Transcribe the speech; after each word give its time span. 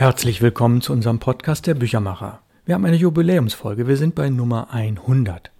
Herzlich 0.00 0.40
willkommen 0.42 0.80
zu 0.80 0.92
unserem 0.92 1.18
Podcast 1.18 1.66
der 1.66 1.74
Büchermacher. 1.74 2.38
Wir 2.64 2.76
haben 2.76 2.84
eine 2.84 2.94
Jubiläumsfolge, 2.94 3.88
wir 3.88 3.96
sind 3.96 4.14
bei 4.14 4.30
Nummer 4.30 4.72
100. 4.72 5.50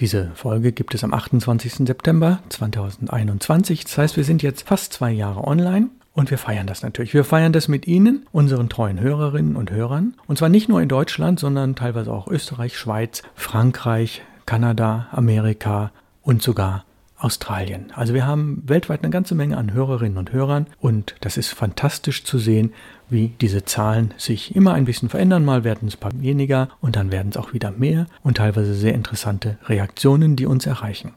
Diese 0.00 0.32
Folge 0.34 0.72
gibt 0.72 0.94
es 0.94 1.02
am 1.02 1.14
28. 1.14 1.76
September 1.76 2.40
2021, 2.50 3.84
das 3.84 3.96
heißt 3.96 4.18
wir 4.18 4.24
sind 4.24 4.42
jetzt 4.42 4.68
fast 4.68 4.92
zwei 4.92 5.12
Jahre 5.12 5.44
online 5.44 5.88
und 6.12 6.30
wir 6.30 6.36
feiern 6.36 6.66
das 6.66 6.82
natürlich. 6.82 7.14
Wir 7.14 7.24
feiern 7.24 7.54
das 7.54 7.68
mit 7.68 7.86
Ihnen, 7.86 8.26
unseren 8.32 8.68
treuen 8.68 9.00
Hörerinnen 9.00 9.56
und 9.56 9.70
Hörern. 9.70 10.12
Und 10.26 10.36
zwar 10.36 10.50
nicht 10.50 10.68
nur 10.68 10.82
in 10.82 10.90
Deutschland, 10.90 11.40
sondern 11.40 11.74
teilweise 11.74 12.12
auch 12.12 12.28
Österreich, 12.28 12.76
Schweiz, 12.76 13.22
Frankreich, 13.34 14.20
Kanada, 14.44 15.06
Amerika 15.10 15.90
und 16.20 16.42
sogar 16.42 16.84
Australien. 17.18 17.92
Also 17.94 18.12
wir 18.12 18.26
haben 18.26 18.62
weltweit 18.66 19.02
eine 19.02 19.10
ganze 19.10 19.34
Menge 19.34 19.56
an 19.56 19.72
Hörerinnen 19.72 20.18
und 20.18 20.32
Hörern 20.32 20.66
und 20.80 21.14
das 21.20 21.38
ist 21.38 21.48
fantastisch 21.48 22.24
zu 22.24 22.38
sehen, 22.38 22.74
wie 23.08 23.28
diese 23.40 23.64
Zahlen 23.64 24.14
sich 24.16 24.54
immer 24.54 24.74
ein 24.74 24.84
bisschen 24.84 25.08
verändern. 25.08 25.44
Mal 25.44 25.64
werden 25.64 25.88
es 25.88 25.96
ein 25.96 26.00
paar 26.00 26.20
weniger 26.20 26.68
und 26.80 26.96
dann 26.96 27.12
werden 27.12 27.30
es 27.30 27.36
auch 27.36 27.52
wieder 27.52 27.70
mehr 27.70 28.06
und 28.22 28.38
teilweise 28.38 28.74
sehr 28.74 28.94
interessante 28.94 29.58
Reaktionen, 29.66 30.36
die 30.36 30.46
uns 30.46 30.66
erreichen. 30.66 31.12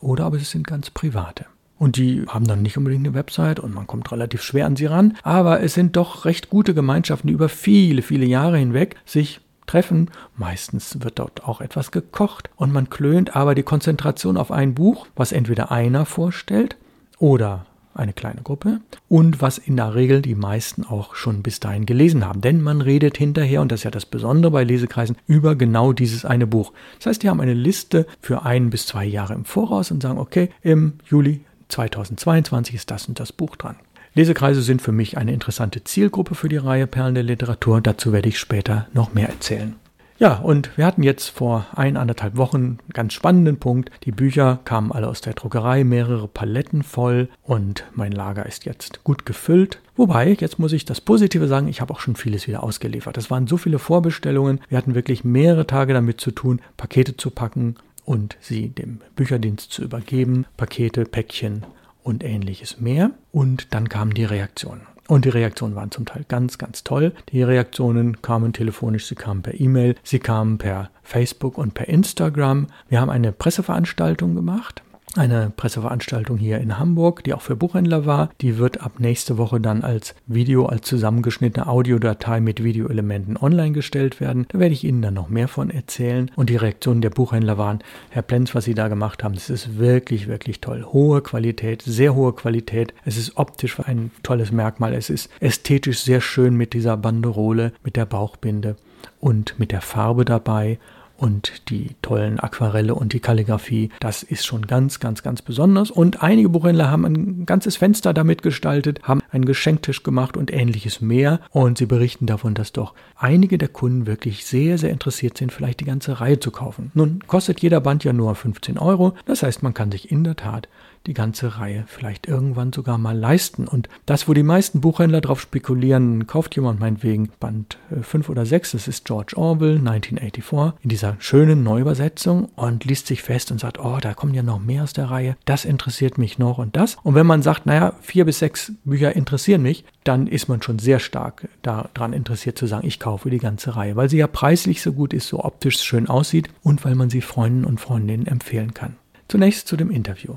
oder 0.00 0.24
aber 0.24 0.36
es 0.36 0.50
sind 0.50 0.66
ganz 0.66 0.90
private. 0.90 1.46
Und 1.78 1.96
die 1.96 2.24
haben 2.26 2.46
dann 2.46 2.62
nicht 2.62 2.78
unbedingt 2.78 3.06
eine 3.06 3.14
Website 3.14 3.60
und 3.60 3.74
man 3.74 3.86
kommt 3.86 4.10
relativ 4.10 4.42
schwer 4.42 4.66
an 4.66 4.76
sie 4.76 4.86
ran. 4.86 5.16
Aber 5.22 5.62
es 5.62 5.74
sind 5.74 5.96
doch 5.96 6.24
recht 6.24 6.48
gute 6.48 6.72
Gemeinschaften, 6.72 7.28
die 7.28 7.34
über 7.34 7.50
viele, 7.50 8.00
viele 8.00 8.24
Jahre 8.24 8.56
hinweg 8.56 8.96
sich 9.04 9.40
treffen. 9.66 10.10
Meistens 10.36 11.02
wird 11.02 11.18
dort 11.18 11.44
auch 11.44 11.60
etwas 11.60 11.90
gekocht 11.90 12.48
und 12.56 12.72
man 12.72 12.88
klönt 12.88 13.36
aber 13.36 13.54
die 13.54 13.62
Konzentration 13.62 14.36
auf 14.36 14.50
ein 14.50 14.74
Buch, 14.74 15.06
was 15.16 15.32
entweder 15.32 15.70
einer 15.70 16.06
vorstellt 16.06 16.76
oder 17.18 17.66
eine 17.96 18.12
kleine 18.12 18.42
Gruppe 18.42 18.80
und 19.08 19.40
was 19.40 19.58
in 19.58 19.76
der 19.76 19.94
Regel 19.94 20.22
die 20.22 20.34
meisten 20.34 20.84
auch 20.84 21.14
schon 21.14 21.42
bis 21.42 21.60
dahin 21.60 21.86
gelesen 21.86 22.24
haben. 22.24 22.40
Denn 22.40 22.62
man 22.62 22.80
redet 22.80 23.16
hinterher, 23.16 23.62
und 23.62 23.72
das 23.72 23.80
ist 23.80 23.84
ja 23.84 23.90
das 23.90 24.06
Besondere 24.06 24.52
bei 24.52 24.64
Lesekreisen, 24.64 25.16
über 25.26 25.56
genau 25.56 25.92
dieses 25.92 26.24
eine 26.24 26.46
Buch. 26.46 26.72
Das 26.98 27.06
heißt, 27.06 27.22
die 27.22 27.28
haben 27.28 27.40
eine 27.40 27.54
Liste 27.54 28.06
für 28.20 28.44
ein 28.44 28.70
bis 28.70 28.86
zwei 28.86 29.04
Jahre 29.04 29.34
im 29.34 29.44
Voraus 29.44 29.90
und 29.90 30.02
sagen, 30.02 30.18
okay, 30.18 30.50
im 30.62 30.94
Juli 31.08 31.40
2022 31.68 32.74
ist 32.74 32.90
das 32.90 33.08
und 33.08 33.20
das 33.20 33.32
Buch 33.32 33.56
dran. 33.56 33.76
Lesekreise 34.14 34.62
sind 34.62 34.80
für 34.80 34.92
mich 34.92 35.18
eine 35.18 35.32
interessante 35.32 35.84
Zielgruppe 35.84 36.34
für 36.34 36.48
die 36.48 36.56
Reihe 36.56 36.86
Perlen 36.86 37.14
der 37.14 37.24
Literatur. 37.24 37.82
Dazu 37.82 38.12
werde 38.12 38.30
ich 38.30 38.38
später 38.38 38.86
noch 38.94 39.12
mehr 39.12 39.28
erzählen. 39.28 39.74
Ja, 40.18 40.36
und 40.36 40.78
wir 40.78 40.86
hatten 40.86 41.02
jetzt 41.02 41.28
vor 41.28 41.66
ein, 41.74 41.98
anderthalb 41.98 42.38
Wochen 42.38 42.56
einen 42.56 42.78
ganz 42.94 43.12
spannenden 43.12 43.58
Punkt. 43.58 43.90
Die 44.04 44.12
Bücher 44.12 44.60
kamen 44.64 44.90
alle 44.90 45.08
aus 45.08 45.20
der 45.20 45.34
Druckerei, 45.34 45.84
mehrere 45.84 46.26
Paletten 46.26 46.82
voll 46.82 47.28
und 47.42 47.84
mein 47.92 48.12
Lager 48.12 48.46
ist 48.46 48.64
jetzt 48.64 49.04
gut 49.04 49.26
gefüllt. 49.26 49.80
Wobei, 49.94 50.32
jetzt 50.40 50.58
muss 50.58 50.72
ich 50.72 50.86
das 50.86 51.02
Positive 51.02 51.48
sagen, 51.48 51.68
ich 51.68 51.82
habe 51.82 51.92
auch 51.92 52.00
schon 52.00 52.16
vieles 52.16 52.46
wieder 52.46 52.62
ausgeliefert. 52.62 53.18
Es 53.18 53.30
waren 53.30 53.46
so 53.46 53.58
viele 53.58 53.78
Vorbestellungen. 53.78 54.60
Wir 54.70 54.78
hatten 54.78 54.94
wirklich 54.94 55.22
mehrere 55.22 55.66
Tage 55.66 55.92
damit 55.92 56.18
zu 56.18 56.30
tun, 56.30 56.62
Pakete 56.78 57.18
zu 57.18 57.30
packen 57.30 57.76
und 58.06 58.38
sie 58.40 58.68
dem 58.70 59.00
Bücherdienst 59.16 59.70
zu 59.70 59.82
übergeben. 59.82 60.46
Pakete, 60.56 61.04
Päckchen 61.04 61.66
und 62.02 62.24
ähnliches 62.24 62.80
mehr. 62.80 63.10
Und 63.32 63.74
dann 63.74 63.90
kamen 63.90 64.14
die 64.14 64.24
Reaktionen. 64.24 64.95
Und 65.08 65.24
die 65.24 65.30
Reaktionen 65.30 65.76
waren 65.76 65.90
zum 65.90 66.04
Teil 66.04 66.24
ganz, 66.26 66.58
ganz 66.58 66.82
toll. 66.82 67.12
Die 67.30 67.42
Reaktionen 67.42 68.22
kamen 68.22 68.52
telefonisch, 68.52 69.06
sie 69.06 69.14
kamen 69.14 69.42
per 69.42 69.58
E-Mail, 69.60 69.94
sie 70.02 70.18
kamen 70.18 70.58
per 70.58 70.90
Facebook 71.02 71.58
und 71.58 71.74
per 71.74 71.88
Instagram. 71.88 72.66
Wir 72.88 73.00
haben 73.00 73.10
eine 73.10 73.32
Presseveranstaltung 73.32 74.34
gemacht 74.34 74.82
eine 75.18 75.52
Presseveranstaltung 75.54 76.36
hier 76.36 76.58
in 76.58 76.78
Hamburg, 76.78 77.24
die 77.24 77.34
auch 77.34 77.42
für 77.42 77.56
Buchhändler 77.56 78.06
war. 78.06 78.30
Die 78.40 78.58
wird 78.58 78.80
ab 78.80 78.92
nächste 78.98 79.38
Woche 79.38 79.60
dann 79.60 79.82
als 79.82 80.14
Video, 80.26 80.66
als 80.66 80.86
zusammengeschnittene 80.86 81.66
Audiodatei 81.66 82.40
mit 82.40 82.62
Videoelementen 82.62 83.36
online 83.36 83.72
gestellt 83.72 84.20
werden. 84.20 84.46
Da 84.48 84.58
werde 84.58 84.74
ich 84.74 84.84
Ihnen 84.84 85.02
dann 85.02 85.14
noch 85.14 85.28
mehr 85.28 85.48
von 85.48 85.70
erzählen. 85.70 86.30
Und 86.36 86.50
die 86.50 86.56
Reaktionen 86.56 87.00
der 87.00 87.10
Buchhändler 87.10 87.58
waren, 87.58 87.80
Herr 88.10 88.22
Plenz, 88.22 88.54
was 88.54 88.64
Sie 88.64 88.74
da 88.74 88.88
gemacht 88.88 89.24
haben, 89.24 89.34
das 89.34 89.50
ist 89.50 89.78
wirklich, 89.78 90.28
wirklich 90.28 90.60
toll. 90.60 90.84
Hohe 90.84 91.20
Qualität, 91.20 91.82
sehr 91.82 92.14
hohe 92.14 92.32
Qualität. 92.32 92.94
Es 93.04 93.16
ist 93.16 93.36
optisch 93.36 93.78
ein 93.80 94.10
tolles 94.22 94.52
Merkmal. 94.52 94.94
Es 94.94 95.10
ist 95.10 95.30
ästhetisch 95.40 96.00
sehr 96.00 96.20
schön 96.20 96.56
mit 96.56 96.72
dieser 96.72 96.96
Banderole, 96.96 97.72
mit 97.82 97.96
der 97.96 98.06
Bauchbinde 98.06 98.76
und 99.20 99.58
mit 99.58 99.72
der 99.72 99.80
Farbe 99.80 100.24
dabei 100.24 100.78
und 101.16 101.68
die 101.70 101.96
tollen 102.02 102.40
Aquarelle 102.40 102.94
und 102.94 103.12
die 103.12 103.20
Kalligrafie, 103.20 103.90
das 104.00 104.22
ist 104.22 104.46
schon 104.46 104.66
ganz, 104.66 105.00
ganz, 105.00 105.22
ganz 105.22 105.42
besonders. 105.42 105.90
Und 105.90 106.22
einige 106.22 106.48
Buchhändler 106.48 106.90
haben 106.90 107.04
ein 107.04 107.46
ganzes 107.46 107.76
Fenster 107.76 108.12
damit 108.12 108.42
gestaltet, 108.42 109.02
haben 109.02 109.22
einen 109.30 109.44
Geschenktisch 109.44 110.02
gemacht 110.02 110.36
und 110.36 110.52
ähnliches 110.52 111.00
mehr. 111.00 111.40
Und 111.50 111.78
sie 111.78 111.86
berichten 111.86 112.26
davon, 112.26 112.54
dass 112.54 112.72
doch 112.72 112.94
einige 113.16 113.58
der 113.58 113.68
Kunden 113.68 114.06
wirklich 114.06 114.44
sehr, 114.44 114.78
sehr 114.78 114.90
interessiert 114.90 115.38
sind, 115.38 115.52
vielleicht 115.52 115.80
die 115.80 115.84
ganze 115.84 116.20
Reihe 116.20 116.40
zu 116.40 116.50
kaufen. 116.50 116.90
Nun 116.94 117.20
kostet 117.26 117.60
jeder 117.60 117.80
Band 117.80 118.04
ja 118.04 118.12
nur 118.12 118.34
15 118.34 118.78
Euro. 118.78 119.14
Das 119.24 119.42
heißt, 119.42 119.62
man 119.62 119.74
kann 119.74 119.90
sich 119.90 120.10
in 120.10 120.24
der 120.24 120.36
Tat 120.36 120.68
die 121.06 121.14
ganze 121.14 121.58
Reihe 121.58 121.84
vielleicht 121.86 122.26
irgendwann 122.26 122.72
sogar 122.72 122.98
mal 122.98 123.16
leisten. 123.16 123.66
Und 123.66 123.88
das, 124.06 124.28
wo 124.28 124.34
die 124.34 124.42
meisten 124.42 124.80
Buchhändler 124.80 125.20
drauf 125.20 125.40
spekulieren, 125.40 126.26
kauft 126.26 126.56
jemand 126.56 126.80
meinetwegen 126.80 127.30
Band 127.40 127.78
5 128.00 128.28
äh, 128.28 128.32
oder 128.32 128.46
6, 128.46 128.72
das 128.72 128.88
ist 128.88 129.04
George 129.04 129.34
Orwell 129.36 129.78
1984, 129.78 130.80
in 130.82 130.88
dieser 130.88 131.16
schönen 131.18 131.62
Neuübersetzung 131.62 132.46
und 132.56 132.84
liest 132.84 133.06
sich 133.06 133.22
fest 133.22 133.50
und 133.50 133.60
sagt, 133.60 133.78
oh, 133.78 133.98
da 134.00 134.14
kommen 134.14 134.34
ja 134.34 134.42
noch 134.42 134.60
mehr 134.60 134.82
aus 134.82 134.92
der 134.92 135.10
Reihe, 135.10 135.36
das 135.44 135.64
interessiert 135.64 136.18
mich 136.18 136.38
noch 136.38 136.58
und 136.58 136.76
das. 136.76 136.96
Und 137.02 137.14
wenn 137.14 137.26
man 137.26 137.42
sagt, 137.42 137.66
naja, 137.66 137.94
vier 138.00 138.24
bis 138.24 138.38
sechs 138.38 138.72
Bücher 138.84 139.14
interessieren 139.14 139.62
mich, 139.62 139.84
dann 140.04 140.26
ist 140.26 140.48
man 140.48 140.62
schon 140.62 140.78
sehr 140.78 140.98
stark 140.98 141.48
daran 141.62 142.12
interessiert 142.12 142.58
zu 142.58 142.66
sagen, 142.66 142.86
ich 142.86 143.00
kaufe 143.00 143.30
die 143.30 143.38
ganze 143.38 143.76
Reihe, 143.76 143.96
weil 143.96 144.08
sie 144.08 144.18
ja 144.18 144.26
preislich 144.26 144.82
so 144.82 144.92
gut 144.92 145.12
ist, 145.12 145.28
so 145.28 145.44
optisch 145.44 145.80
schön 145.82 146.08
aussieht 146.08 146.48
und 146.62 146.84
weil 146.84 146.94
man 146.94 147.10
sie 147.10 147.20
Freunden 147.20 147.64
und 147.64 147.80
Freundinnen 147.80 148.26
empfehlen 148.26 148.74
kann. 148.74 148.96
Zunächst 149.28 149.66
zu 149.66 149.76
dem 149.76 149.90
Interview. 149.90 150.36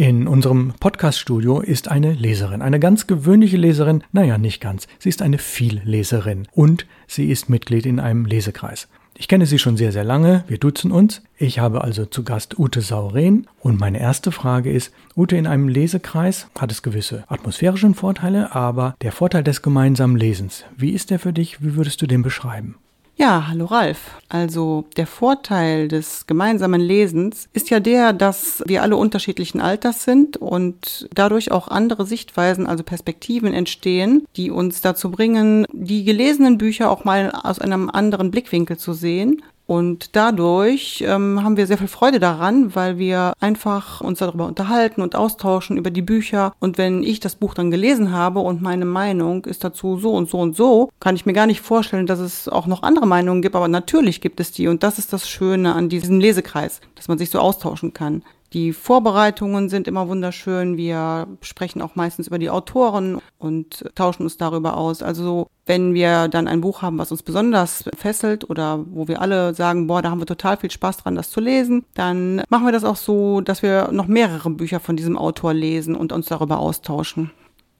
In 0.00 0.28
unserem 0.28 0.72
Podcast-Studio 0.80 1.60
ist 1.60 1.88
eine 1.88 2.14
Leserin, 2.14 2.62
eine 2.62 2.80
ganz 2.80 3.06
gewöhnliche 3.06 3.58
Leserin, 3.58 4.02
naja, 4.12 4.38
nicht 4.38 4.58
ganz. 4.58 4.88
Sie 4.98 5.10
ist 5.10 5.20
eine 5.20 5.36
Vielleserin 5.36 6.48
und 6.52 6.86
sie 7.06 7.30
ist 7.30 7.50
Mitglied 7.50 7.84
in 7.84 8.00
einem 8.00 8.24
Lesekreis. 8.24 8.88
Ich 9.18 9.28
kenne 9.28 9.44
sie 9.44 9.58
schon 9.58 9.76
sehr, 9.76 9.92
sehr 9.92 10.04
lange. 10.04 10.44
Wir 10.48 10.56
duzen 10.56 10.90
uns. 10.90 11.20
Ich 11.36 11.58
habe 11.58 11.84
also 11.84 12.06
zu 12.06 12.24
Gast 12.24 12.58
Ute 12.58 12.80
Sauren. 12.80 13.46
Und 13.60 13.78
meine 13.78 14.00
erste 14.00 14.32
Frage 14.32 14.72
ist, 14.72 14.90
Ute, 15.16 15.36
in 15.36 15.46
einem 15.46 15.68
Lesekreis 15.68 16.46
hat 16.58 16.72
es 16.72 16.80
gewisse 16.80 17.24
atmosphärische 17.28 17.92
Vorteile, 17.92 18.54
aber 18.54 18.94
der 19.02 19.12
Vorteil 19.12 19.44
des 19.44 19.60
gemeinsamen 19.60 20.16
Lesens, 20.16 20.64
wie 20.78 20.92
ist 20.92 21.10
der 21.10 21.18
für 21.18 21.34
dich? 21.34 21.62
Wie 21.62 21.76
würdest 21.76 22.00
du 22.00 22.06
den 22.06 22.22
beschreiben? 22.22 22.76
Ja, 23.20 23.48
hallo 23.48 23.66
Ralf. 23.66 24.12
Also 24.30 24.86
der 24.96 25.06
Vorteil 25.06 25.88
des 25.88 26.26
gemeinsamen 26.26 26.80
Lesens 26.80 27.50
ist 27.52 27.68
ja 27.68 27.78
der, 27.78 28.14
dass 28.14 28.62
wir 28.64 28.80
alle 28.80 28.96
unterschiedlichen 28.96 29.60
Alters 29.60 30.04
sind 30.04 30.38
und 30.38 31.06
dadurch 31.12 31.52
auch 31.52 31.68
andere 31.68 32.06
Sichtweisen, 32.06 32.66
also 32.66 32.82
Perspektiven 32.82 33.52
entstehen, 33.52 34.26
die 34.36 34.50
uns 34.50 34.80
dazu 34.80 35.10
bringen, 35.10 35.66
die 35.70 36.04
gelesenen 36.04 36.56
Bücher 36.56 36.90
auch 36.90 37.04
mal 37.04 37.30
aus 37.30 37.58
einem 37.58 37.90
anderen 37.90 38.30
Blickwinkel 38.30 38.78
zu 38.78 38.94
sehen 38.94 39.42
und 39.70 40.16
dadurch 40.16 41.04
ähm, 41.06 41.44
haben 41.44 41.56
wir 41.56 41.68
sehr 41.68 41.78
viel 41.78 41.86
Freude 41.86 42.18
daran, 42.18 42.74
weil 42.74 42.98
wir 42.98 43.34
einfach 43.38 44.00
uns 44.00 44.18
darüber 44.18 44.46
unterhalten 44.46 45.00
und 45.00 45.14
austauschen 45.14 45.76
über 45.76 45.92
die 45.92 46.02
Bücher. 46.02 46.52
Und 46.58 46.76
wenn 46.76 47.04
ich 47.04 47.20
das 47.20 47.36
Buch 47.36 47.54
dann 47.54 47.70
gelesen 47.70 48.10
habe 48.10 48.40
und 48.40 48.60
meine 48.62 48.84
Meinung 48.84 49.44
ist 49.44 49.62
dazu 49.62 49.96
so 49.96 50.10
und 50.10 50.28
so 50.28 50.40
und 50.40 50.56
so, 50.56 50.90
kann 50.98 51.14
ich 51.14 51.24
mir 51.24 51.34
gar 51.34 51.46
nicht 51.46 51.60
vorstellen, 51.60 52.08
dass 52.08 52.18
es 52.18 52.48
auch 52.48 52.66
noch 52.66 52.82
andere 52.82 53.06
Meinungen 53.06 53.42
gibt. 53.42 53.54
Aber 53.54 53.68
natürlich 53.68 54.20
gibt 54.20 54.40
es 54.40 54.50
die. 54.50 54.66
Und 54.66 54.82
das 54.82 54.98
ist 54.98 55.12
das 55.12 55.28
Schöne 55.28 55.72
an 55.72 55.88
diesem 55.88 56.18
Lesekreis, 56.18 56.80
dass 56.96 57.06
man 57.06 57.18
sich 57.18 57.30
so 57.30 57.38
austauschen 57.38 57.94
kann. 57.94 58.24
Die 58.52 58.72
Vorbereitungen 58.72 59.68
sind 59.68 59.86
immer 59.86 60.08
wunderschön. 60.08 60.76
Wir 60.76 61.28
sprechen 61.40 61.80
auch 61.82 61.94
meistens 61.94 62.26
über 62.26 62.38
die 62.38 62.50
Autoren 62.50 63.20
und 63.38 63.84
tauschen 63.94 64.24
uns 64.24 64.38
darüber 64.38 64.76
aus. 64.76 65.02
Also 65.02 65.46
wenn 65.66 65.94
wir 65.94 66.26
dann 66.26 66.48
ein 66.48 66.60
Buch 66.60 66.82
haben, 66.82 66.98
was 66.98 67.12
uns 67.12 67.22
besonders 67.22 67.84
fesselt 67.96 68.50
oder 68.50 68.84
wo 68.90 69.06
wir 69.06 69.20
alle 69.20 69.54
sagen, 69.54 69.86
boah, 69.86 70.02
da 70.02 70.10
haben 70.10 70.20
wir 70.20 70.26
total 70.26 70.56
viel 70.56 70.70
Spaß 70.70 70.96
dran, 70.98 71.14
das 71.14 71.30
zu 71.30 71.38
lesen, 71.40 71.84
dann 71.94 72.42
machen 72.48 72.66
wir 72.66 72.72
das 72.72 72.82
auch 72.82 72.96
so, 72.96 73.40
dass 73.40 73.62
wir 73.62 73.92
noch 73.92 74.08
mehrere 74.08 74.50
Bücher 74.50 74.80
von 74.80 74.96
diesem 74.96 75.16
Autor 75.16 75.54
lesen 75.54 75.94
und 75.94 76.12
uns 76.12 76.26
darüber 76.26 76.58
austauschen. 76.58 77.30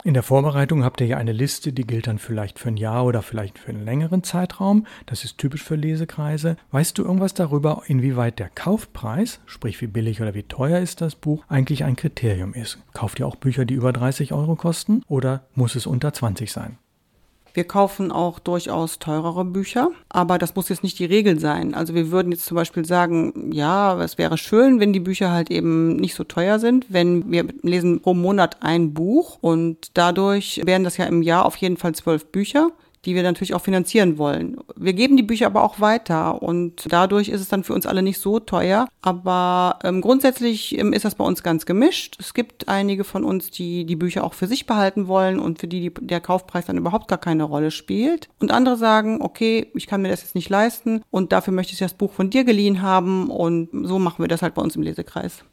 In 0.02 0.14
der 0.14 0.22
Vorbereitung 0.22 0.82
habt 0.82 1.02
ihr 1.02 1.06
ja 1.06 1.18
eine 1.18 1.32
Liste, 1.32 1.74
die 1.74 1.86
gilt 1.86 2.06
dann 2.06 2.18
vielleicht 2.18 2.58
für 2.58 2.68
ein 2.68 2.78
Jahr 2.78 3.04
oder 3.04 3.20
vielleicht 3.20 3.58
für 3.58 3.68
einen 3.68 3.84
längeren 3.84 4.22
Zeitraum. 4.22 4.86
Das 5.04 5.24
ist 5.24 5.36
typisch 5.36 5.62
für 5.62 5.76
Lesekreise. 5.76 6.56
Weißt 6.70 6.96
du 6.96 7.04
irgendwas 7.04 7.34
darüber, 7.34 7.82
inwieweit 7.86 8.38
der 8.38 8.48
Kaufpreis, 8.48 9.40
sprich 9.44 9.78
wie 9.82 9.88
billig 9.88 10.22
oder 10.22 10.32
wie 10.32 10.44
teuer 10.44 10.80
ist 10.80 11.02
das 11.02 11.16
Buch, 11.16 11.44
eigentlich 11.48 11.84
ein 11.84 11.96
Kriterium 11.96 12.54
ist? 12.54 12.78
Kauft 12.94 13.20
ihr 13.20 13.26
auch 13.26 13.36
Bücher, 13.36 13.66
die 13.66 13.74
über 13.74 13.92
30 13.92 14.32
Euro 14.32 14.56
kosten 14.56 15.02
oder 15.06 15.44
muss 15.54 15.74
es 15.74 15.86
unter 15.86 16.14
20 16.14 16.50
sein? 16.50 16.78
Wir 17.52 17.64
kaufen 17.64 18.12
auch 18.12 18.38
durchaus 18.38 18.98
teurere 18.98 19.44
Bücher, 19.44 19.90
aber 20.08 20.38
das 20.38 20.54
muss 20.54 20.68
jetzt 20.68 20.82
nicht 20.82 20.98
die 20.98 21.04
Regel 21.04 21.38
sein. 21.40 21.74
Also 21.74 21.94
wir 21.94 22.10
würden 22.10 22.32
jetzt 22.32 22.46
zum 22.46 22.54
Beispiel 22.54 22.84
sagen, 22.84 23.52
ja, 23.52 24.00
es 24.02 24.18
wäre 24.18 24.38
schön, 24.38 24.80
wenn 24.80 24.92
die 24.92 25.00
Bücher 25.00 25.32
halt 25.32 25.50
eben 25.50 25.96
nicht 25.96 26.14
so 26.14 26.24
teuer 26.24 26.58
sind, 26.58 26.86
wenn 26.88 27.30
wir 27.30 27.46
lesen 27.62 28.00
pro 28.00 28.14
Monat 28.14 28.58
ein 28.62 28.94
Buch 28.94 29.38
und 29.40 29.90
dadurch 29.94 30.60
wären 30.64 30.84
das 30.84 30.96
ja 30.96 31.06
im 31.06 31.22
Jahr 31.22 31.46
auf 31.46 31.56
jeden 31.56 31.76
Fall 31.76 31.94
zwölf 31.94 32.26
Bücher 32.26 32.70
die 33.04 33.14
wir 33.14 33.22
natürlich 33.22 33.54
auch 33.54 33.62
finanzieren 33.62 34.18
wollen. 34.18 34.58
Wir 34.76 34.92
geben 34.92 35.16
die 35.16 35.22
Bücher 35.22 35.46
aber 35.46 35.62
auch 35.62 35.80
weiter 35.80 36.42
und 36.42 36.92
dadurch 36.92 37.28
ist 37.28 37.40
es 37.40 37.48
dann 37.48 37.64
für 37.64 37.72
uns 37.74 37.86
alle 37.86 38.02
nicht 38.02 38.18
so 38.18 38.40
teuer. 38.40 38.88
Aber 39.02 39.78
ähm, 39.82 40.00
grundsätzlich 40.00 40.78
ähm, 40.78 40.92
ist 40.92 41.04
das 41.04 41.14
bei 41.14 41.24
uns 41.24 41.42
ganz 41.42 41.64
gemischt. 41.64 42.16
Es 42.20 42.34
gibt 42.34 42.68
einige 42.68 43.04
von 43.04 43.24
uns, 43.24 43.50
die 43.50 43.86
die 43.86 43.96
Bücher 43.96 44.24
auch 44.24 44.34
für 44.34 44.46
sich 44.46 44.66
behalten 44.66 45.08
wollen 45.08 45.38
und 45.38 45.58
für 45.58 45.68
die, 45.68 45.80
die 45.80 46.06
der 46.06 46.20
Kaufpreis 46.20 46.66
dann 46.66 46.76
überhaupt 46.76 47.08
gar 47.08 47.18
keine 47.18 47.44
Rolle 47.44 47.70
spielt. 47.70 48.28
Und 48.38 48.50
andere 48.50 48.76
sagen, 48.76 49.22
okay, 49.22 49.70
ich 49.74 49.86
kann 49.86 50.02
mir 50.02 50.08
das 50.08 50.22
jetzt 50.22 50.34
nicht 50.34 50.50
leisten 50.50 51.02
und 51.10 51.32
dafür 51.32 51.54
möchte 51.54 51.72
ich 51.72 51.78
das 51.78 51.94
Buch 51.94 52.12
von 52.12 52.30
dir 52.30 52.44
geliehen 52.44 52.82
haben 52.82 53.30
und 53.30 53.68
so 53.86 53.98
machen 53.98 54.22
wir 54.22 54.28
das 54.28 54.42
halt 54.42 54.54
bei 54.54 54.62
uns 54.62 54.76
im 54.76 54.82
Lesekreis. 54.82 55.44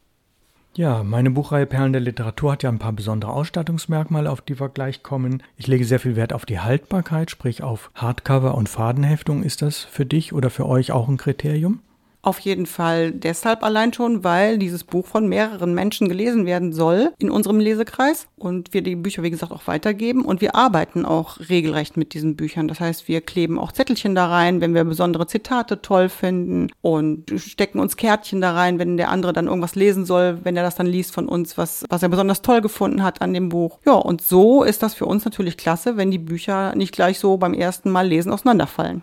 Ja, 0.78 1.02
meine 1.04 1.32
Buchreihe 1.32 1.66
Perlen 1.66 1.92
der 1.92 2.04
Literatur 2.04 2.52
hat 2.52 2.62
ja 2.62 2.70
ein 2.70 2.78
paar 2.78 2.94
besondere 2.94 3.32
Ausstattungsmerkmale, 3.34 4.30
auf 4.30 4.42
die 4.42 4.60
wir 4.60 4.70
gleich 4.70 5.02
kommen. 5.02 5.42
Ich 5.56 5.66
lege 5.66 5.84
sehr 5.84 6.00
viel 6.00 6.16
Wert 6.16 6.34
auf 6.34 6.46
die 6.46 6.60
Haltbarkeit, 6.60 7.32
sprich 7.32 7.64
auf 7.64 7.90
Hardcover 7.96 8.54
und 8.54 8.70
Fadenheftung. 8.70 9.42
Ist 9.42 9.64
das 9.64 9.80
für 9.80 10.06
dich 10.06 10.34
oder 10.34 10.52
für 10.52 10.68
euch 10.68 10.92
auch 10.92 11.08
ein 11.08 11.18
Kriterium? 11.18 11.80
Auf 12.28 12.40
jeden 12.40 12.66
Fall 12.66 13.14
deshalb 13.14 13.64
allein 13.64 13.94
schon, 13.94 14.26
weil 14.26 14.58
dieses 14.58 14.84
Buch 14.84 15.08
von 15.08 15.30
mehreren 15.30 15.74
Menschen 15.74 16.10
gelesen 16.10 16.46
werden 16.46 16.74
soll 16.74 17.14
in 17.20 17.32
unserem 17.32 17.62
Lesekreis 17.62 18.28
und 18.36 18.74
wir 18.74 18.82
die 18.82 18.98
Bücher, 18.98 19.24
wie 19.24 19.30
gesagt, 19.30 19.54
auch 19.54 19.66
weitergeben. 19.66 20.26
Und 20.26 20.42
wir 20.42 20.54
arbeiten 20.54 21.06
auch 21.06 21.40
regelrecht 21.48 21.96
mit 21.96 22.14
diesen 22.14 22.36
Büchern. 22.36 22.68
Das 22.68 22.82
heißt, 22.82 23.08
wir 23.08 23.22
kleben 23.22 23.58
auch 23.58 23.72
Zettelchen 23.72 24.14
da 24.14 24.28
rein, 24.28 24.60
wenn 24.60 24.74
wir 24.74 24.84
besondere 24.84 25.26
Zitate 25.26 25.82
toll 25.82 26.10
finden 26.10 26.68
und 26.82 27.32
stecken 27.38 27.80
uns 27.80 27.96
Kärtchen 27.96 28.42
da 28.42 28.52
rein, 28.52 28.78
wenn 28.78 28.98
der 28.98 29.10
andere 29.10 29.32
dann 29.32 29.48
irgendwas 29.48 29.76
lesen 29.76 30.06
soll, 30.06 30.40
wenn 30.44 30.58
er 30.58 30.64
das 30.64 30.76
dann 30.76 30.86
liest 30.86 31.14
von 31.14 31.30
uns, 31.30 31.58
was, 31.58 31.86
was 31.88 32.04
er 32.04 32.10
besonders 32.10 32.42
toll 32.42 32.60
gefunden 32.60 33.04
hat 33.04 33.22
an 33.22 33.34
dem 33.34 33.48
Buch. 33.48 33.80
Ja, 33.86 33.94
und 33.94 34.20
so 34.20 34.64
ist 34.64 34.84
das 34.84 34.96
für 34.96 35.06
uns 35.06 35.24
natürlich 35.24 35.56
klasse, 35.56 35.96
wenn 35.96 36.12
die 36.12 36.18
Bücher 36.18 36.76
nicht 36.76 36.92
gleich 36.92 37.20
so 37.20 37.38
beim 37.38 37.54
ersten 37.54 37.90
Mal 37.90 38.06
lesen 38.06 38.34
auseinanderfallen. 38.34 39.02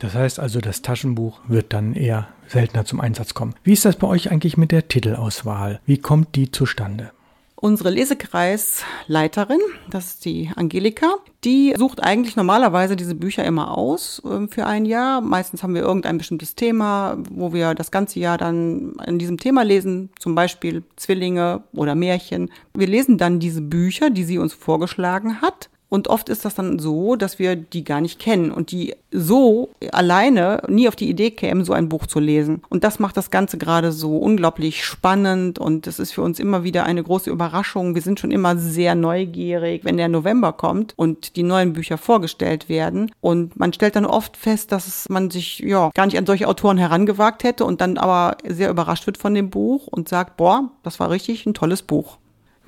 Das 0.00 0.14
heißt 0.14 0.40
also, 0.40 0.60
das 0.60 0.82
Taschenbuch 0.82 1.40
wird 1.46 1.72
dann 1.74 1.92
eher 1.92 2.28
seltener 2.48 2.84
zum 2.84 3.00
Einsatz 3.00 3.34
kommen. 3.34 3.54
Wie 3.62 3.74
ist 3.74 3.84
das 3.84 3.96
bei 3.96 4.06
euch 4.06 4.30
eigentlich 4.30 4.56
mit 4.56 4.72
der 4.72 4.88
Titelauswahl? 4.88 5.80
Wie 5.84 5.98
kommt 5.98 6.34
die 6.36 6.50
zustande? 6.50 7.12
Unsere 7.54 7.90
Lesekreisleiterin, 7.90 9.60
das 9.90 10.06
ist 10.06 10.24
die 10.24 10.50
Angelika, 10.56 11.16
die 11.44 11.74
sucht 11.76 12.02
eigentlich 12.02 12.34
normalerweise 12.34 12.96
diese 12.96 13.14
Bücher 13.14 13.44
immer 13.44 13.76
aus 13.76 14.22
äh, 14.24 14.48
für 14.48 14.64
ein 14.64 14.86
Jahr. 14.86 15.20
Meistens 15.20 15.62
haben 15.62 15.74
wir 15.74 15.82
irgendein 15.82 16.16
bestimmtes 16.16 16.54
Thema, 16.54 17.18
wo 17.30 17.52
wir 17.52 17.74
das 17.74 17.90
ganze 17.90 18.18
Jahr 18.18 18.38
dann 18.38 18.94
in 19.06 19.18
diesem 19.18 19.36
Thema 19.36 19.62
lesen, 19.62 20.08
zum 20.18 20.34
Beispiel 20.34 20.82
Zwillinge 20.96 21.64
oder 21.74 21.94
Märchen. 21.94 22.50
Wir 22.72 22.86
lesen 22.86 23.18
dann 23.18 23.40
diese 23.40 23.60
Bücher, 23.60 24.08
die 24.08 24.24
sie 24.24 24.38
uns 24.38 24.54
vorgeschlagen 24.54 25.42
hat 25.42 25.68
und 25.90 26.08
oft 26.08 26.28
ist 26.28 26.44
das 26.44 26.54
dann 26.54 26.78
so, 26.78 27.16
dass 27.16 27.38
wir 27.38 27.56
die 27.56 27.84
gar 27.84 28.00
nicht 28.00 28.20
kennen 28.20 28.52
und 28.52 28.70
die 28.70 28.94
so 29.10 29.70
alleine 29.90 30.62
nie 30.68 30.86
auf 30.86 30.94
die 30.94 31.10
Idee 31.10 31.32
kämen, 31.32 31.64
so 31.64 31.72
ein 31.72 31.88
Buch 31.88 32.06
zu 32.06 32.20
lesen. 32.20 32.62
Und 32.68 32.84
das 32.84 33.00
macht 33.00 33.16
das 33.16 33.32
Ganze 33.32 33.58
gerade 33.58 33.90
so 33.90 34.16
unglaublich 34.16 34.84
spannend 34.84 35.58
und 35.58 35.88
es 35.88 35.98
ist 35.98 36.12
für 36.12 36.22
uns 36.22 36.38
immer 36.38 36.62
wieder 36.62 36.84
eine 36.84 37.02
große 37.02 37.28
Überraschung. 37.28 37.96
Wir 37.96 38.02
sind 38.02 38.20
schon 38.20 38.30
immer 38.30 38.56
sehr 38.56 38.94
neugierig, 38.94 39.84
wenn 39.84 39.96
der 39.96 40.08
November 40.08 40.52
kommt 40.52 40.94
und 40.96 41.34
die 41.34 41.42
neuen 41.42 41.72
Bücher 41.72 41.98
vorgestellt 41.98 42.68
werden. 42.68 43.10
Und 43.20 43.58
man 43.58 43.72
stellt 43.72 43.96
dann 43.96 44.06
oft 44.06 44.36
fest, 44.36 44.70
dass 44.70 45.08
man 45.08 45.30
sich 45.30 45.58
ja 45.58 45.90
gar 45.92 46.06
nicht 46.06 46.18
an 46.18 46.26
solche 46.26 46.46
Autoren 46.46 46.78
herangewagt 46.78 47.42
hätte 47.42 47.64
und 47.64 47.80
dann 47.80 47.98
aber 47.98 48.36
sehr 48.46 48.70
überrascht 48.70 49.06
wird 49.06 49.18
von 49.18 49.34
dem 49.34 49.50
Buch 49.50 49.88
und 49.88 50.08
sagt, 50.08 50.36
boah, 50.36 50.70
das 50.84 51.00
war 51.00 51.10
richtig 51.10 51.46
ein 51.46 51.54
tolles 51.54 51.82
Buch. 51.82 52.18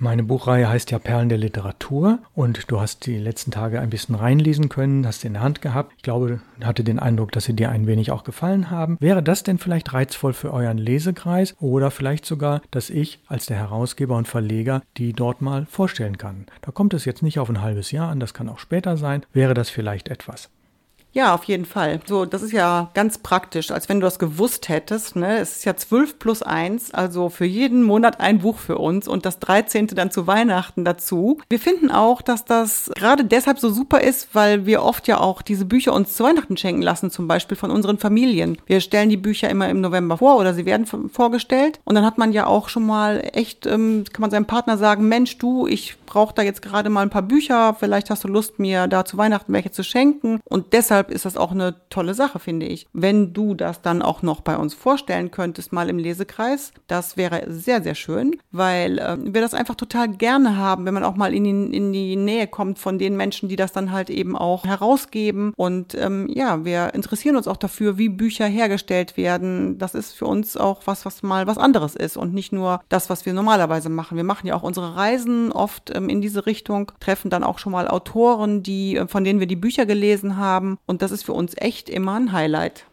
Meine 0.03 0.25
Buchreihe 0.25 0.69
heißt 0.69 0.91
ja 0.91 0.99
Perlen 0.99 1.29
der 1.29 1.39
Literatur 1.39 2.19
und 2.35 2.73
du 2.73 2.81
hast 2.81 3.07
die 3.07 3.19
letzten 3.19 3.53
Tage 3.53 3.81
ein 3.81 3.89
bisschen 3.89 4.17
reinlesen 4.17 4.69
können, 4.69 5.07
hast 5.07 5.21
sie 5.21 5.29
in 5.29 5.35
der 5.35 5.45
Hand 5.45 5.63
gehabt. 5.63 5.93
Ich 5.97 6.03
glaube, 6.03 6.41
hatte 6.61 6.83
den 6.83 6.99
Eindruck, 6.99 7.31
dass 7.31 7.45
sie 7.45 7.55
dir 7.55 7.71
ein 7.71 7.87
wenig 7.87 8.11
auch 8.11 8.25
gefallen 8.25 8.69
haben. 8.69 8.97
Wäre 8.99 9.23
das 9.23 9.45
denn 9.45 9.59
vielleicht 9.59 9.93
reizvoll 9.93 10.33
für 10.33 10.53
euren 10.53 10.77
Lesekreis 10.77 11.55
oder 11.61 11.93
vielleicht 11.93 12.27
sogar, 12.27 12.63
dass 12.73 12.91
ich 12.91 13.21
als 13.29 13.47
der 13.47 13.59
Herausgeber 13.59 14.17
und 14.17 14.27
Verleger 14.27 14.83
die 14.97 15.13
dort 15.13 15.41
mal 15.41 15.67
vorstellen 15.67 16.19
kann? 16.19 16.47
Da 16.63 16.73
kommt 16.73 16.95
es 16.95 17.05
jetzt 17.05 17.23
nicht 17.23 17.39
auf 17.39 17.49
ein 17.49 17.63
halbes 17.63 17.93
Jahr 17.93 18.11
an, 18.11 18.19
das 18.19 18.35
kann 18.35 18.49
auch 18.49 18.59
später 18.59 18.97
sein. 18.97 19.25
Wäre 19.33 19.55
das 19.55 19.71
vielleicht 19.71 20.09
etwas? 20.09 20.51
Ja, 21.13 21.35
auf 21.35 21.45
jeden 21.45 21.67
Fall. 21.67 22.01
So, 22.07 22.25
das 22.25 22.43
ist 22.43 22.53
ja 22.53 22.91
ganz 22.95 23.19
praktisch, 23.19 23.71
als 23.71 23.89
wenn 23.89 24.01
du 24.01 24.07
das 24.07 24.19
gewusst 24.19 24.69
hättest. 24.69 25.15
Ne? 25.15 25.39
Es 25.39 25.57
ist 25.57 25.65
ja 25.65 25.77
12 25.77 26.19
plus 26.19 26.43
1, 26.43 26.95
also 26.95 27.29
für 27.29 27.45
jeden 27.45 27.83
Monat 27.83 28.19
ein 28.21 28.39
Buch 28.39 28.59
für 28.59 28.79
uns 28.79 29.07
und 29.09 29.27
das 29.27 29.39
13. 29.39 29.89
dann 29.89 30.11
zu 30.11 30.27
Weihnachten 30.27 30.85
dazu. 30.85 31.39
Wir 31.51 31.59
finden 31.59 31.91
auch, 31.91 32.23
dass 32.23 32.47
das 32.47 32.91
gerade 32.95 33.25
deshalb 33.25 33.59
so 33.59 33.71
super 33.71 34.01
ist, 34.01 34.35
weil 34.35 34.65
wir 34.65 34.83
oft 34.83 35.07
ja 35.07 35.21
auch 35.21 35.43
diese 35.43 35.67
Bücher 35.67 35.93
uns 35.93 36.15
zu 36.15 36.25
Weihnachten 36.25 36.57
schenken 36.57 36.83
lassen, 36.83 37.11
zum 37.11 37.29
Beispiel 37.29 37.59
von 37.59 37.71
unseren 37.71 37.99
Familien. 37.99 38.57
Wir 38.65 38.81
stellen 38.81 39.11
die 39.11 39.19
Bücher 39.19 39.51
immer 39.51 39.69
im 39.69 39.83
November 39.83 40.17
vor 40.17 40.39
oder 40.39 40.55
sie 40.55 40.65
werden 40.65 40.87
vorgestellt 40.87 41.79
und 41.85 41.95
dann 41.95 42.07
hat 42.07 42.17
man 42.17 42.33
ja 42.33 42.47
auch 42.47 42.71
schon 42.71 42.87
mal 42.87 43.23
echt, 43.35 43.67
ähm, 43.67 44.05
kann 44.11 44.23
man 44.23 44.31
seinem 44.31 44.47
Partner 44.47 44.79
sagen, 44.79 45.09
Mensch, 45.09 45.37
du, 45.37 45.67
ich 45.67 45.97
brauche 46.07 46.35
da 46.35 46.43
jetzt 46.43 46.63
gerade 46.63 46.91
mal 46.91 47.01
ein 47.01 47.11
paar 47.11 47.23
Bücher, 47.23 47.75
vielleicht 47.79 48.11
hast 48.11 48.25
du 48.25 48.29
Lust, 48.29 48.59
mir 48.59 48.87
da 48.87 49.05
zu 49.05 49.17
Weihnachten 49.17 49.53
welche 49.53 49.71
zu 49.71 49.83
schenken 49.83 50.41
und 50.45 50.73
deshalb 50.73 51.02
deshalb 51.03 51.15
ist 51.15 51.25
das 51.25 51.37
auch 51.37 51.51
eine 51.51 51.75
tolle 51.91 52.15
Sache, 52.15 52.39
finde 52.39 52.67
ich. 52.67 52.87
Wenn 52.93 53.33
du 53.33 53.55
das 53.55 53.83
dann 53.83 54.03
auch 54.03 54.23
noch 54.23 54.41
bei 54.41 54.57
uns 54.57 54.75
vorstellen 54.75 55.31
könntest, 55.31 55.73
mal 55.73 55.89
im 55.89 55.99
Lesekreis, 55.99 56.73
das 56.87 57.17
wäre 57.17 57.45
sehr, 57.49 57.83
sehr 57.83 57.95
schön, 57.95 58.37
weil 58.53 58.99
äh, 58.99 59.17
wir 59.21 59.41
das 59.41 59.55
einfach 59.55 59.75
total 59.75 60.09
gerne 60.09 60.57
haben, 60.57 60.85
wenn 60.87 60.95
man 60.95 61.05
auch 61.05 61.17
mal 61.17 61.35
in 61.35 61.45
die, 61.45 61.77
in 61.77 61.93
die 61.93 62.17
Nähe 62.17 62.47
kommt 62.47 62.79
von 62.79 62.99
den 62.99 63.17
Menschen, 63.17 63.49
die 63.49 63.57
das 63.57 63.73
dann 63.73 63.91
halt 63.91 64.11
eben 64.11 64.37
auch 64.37 64.65
herausgeben. 64.65 65.53
Und 65.57 65.95
ähm, 65.95 66.29
ja, 66.29 66.65
wir 66.65 66.95
interessieren 66.95 67.37
uns 67.37 67.49
auch 67.49 67.57
dafür, 67.57 67.99
wie 67.99 68.09
Bücher 68.09 68.47
hergestellt 68.47 69.17
werden. 69.17 69.79
Das 69.79 69.95
ist 69.95 70.13
für 70.13 70.27
uns 70.27 70.57
auch 70.57 70.83
was, 70.85 71.05
was 71.05 71.23
mal 71.23 71.47
was 71.47 71.59
anderes 71.59 71.97
ist 71.97 72.17
und 72.17 72.33
nicht 72.33 72.53
nur 72.53 72.81
das, 72.89 73.11
was 73.11 73.27
wir 73.27 73.33
normalerweise 73.33 73.89
machen. 73.89 74.17
Wir 74.17 74.25
machen 74.25 74.47
ja 74.47 74.55
auch 74.55 74.63
unsere 74.63 74.95
Reisen 74.97 75.51
oft 75.51 75.95
ähm, 75.95 76.09
in 76.09 76.21
diese 76.21 76.47
Richtung, 76.47 76.93
treffen 77.01 77.31
dann 77.31 77.45
auch 77.45 77.59
schon 77.59 77.73
mal 77.73 77.89
Autoren, 77.89 78.63
die, 78.63 78.97
äh, 78.97 79.09
von 79.09 79.25
denen 79.25 79.41
wir 79.41 79.47
die 79.47 79.57
Bücher 79.57 79.87
gelesen 79.87 80.37
haben 80.37 80.79
das 81.01 81.13
ist 81.13 81.23
für 81.23 81.33
uns 81.33 81.55
echt 81.57 81.89
immer 81.89 82.17
ein 82.17 82.33
Highlight. 82.33 82.85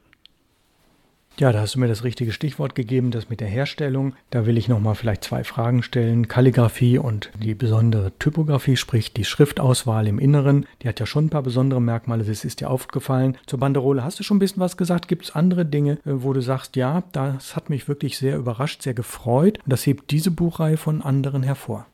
Ja, 1.40 1.54
da 1.54 1.62
hast 1.62 1.76
du 1.76 1.80
mir 1.80 1.88
das 1.88 2.04
richtige 2.04 2.34
Stichwort 2.34 2.76
gegeben, 2.76 3.12
das 3.12 3.30
mit 3.30 3.40
der 3.40 3.48
Herstellung. 3.48 4.14
Da 4.30 4.46
will 4.46 4.58
ich 4.58 4.68
nochmal 4.68 4.96
vielleicht 4.96 5.24
zwei 5.24 5.46
Fragen 5.46 5.84
stellen. 5.84 6.28
Kalligraphie 6.28 6.98
und 6.98 7.32
die 7.42 7.56
besondere 7.56 8.12
Typografie, 8.20 8.76
sprich 8.76 9.14
die 9.14 9.24
Schriftauswahl 9.24 10.08
im 10.08 10.20
Inneren. 10.20 10.66
Die 10.82 10.90
hat 10.90 11.00
ja 11.00 11.06
schon 11.06 11.28
ein 11.28 11.30
paar 11.30 11.44
besondere 11.44 11.82
Merkmale, 11.82 12.26
das 12.26 12.44
ist 12.44 12.60
dir 12.60 12.70
aufgefallen. 12.70 13.38
Zur 13.46 13.58
Banderole 13.58 14.04
hast 14.04 14.20
du 14.20 14.24
schon 14.24 14.36
ein 14.36 14.42
bisschen 14.42 14.60
was 14.60 14.76
gesagt. 14.76 15.08
Gibt 15.08 15.24
es 15.24 15.32
andere 15.36 15.66
Dinge, 15.66 15.94
äh, 16.06 16.12
wo 16.24 16.34
du 16.34 16.42
sagst, 16.42 16.76
ja, 16.76 17.04
das 17.14 17.56
hat 17.56 17.70
mich 17.70 17.88
wirklich 17.88 18.18
sehr 18.18 18.36
überrascht, 18.36 18.82
sehr 18.82 18.94
gefreut 18.94 19.60
und 19.64 19.72
das 19.72 19.86
hebt 19.86 20.12
diese 20.12 20.32
Buchreihe 20.32 20.76
von 20.76 21.02
anderen 21.02 21.44
hervor? 21.44 21.86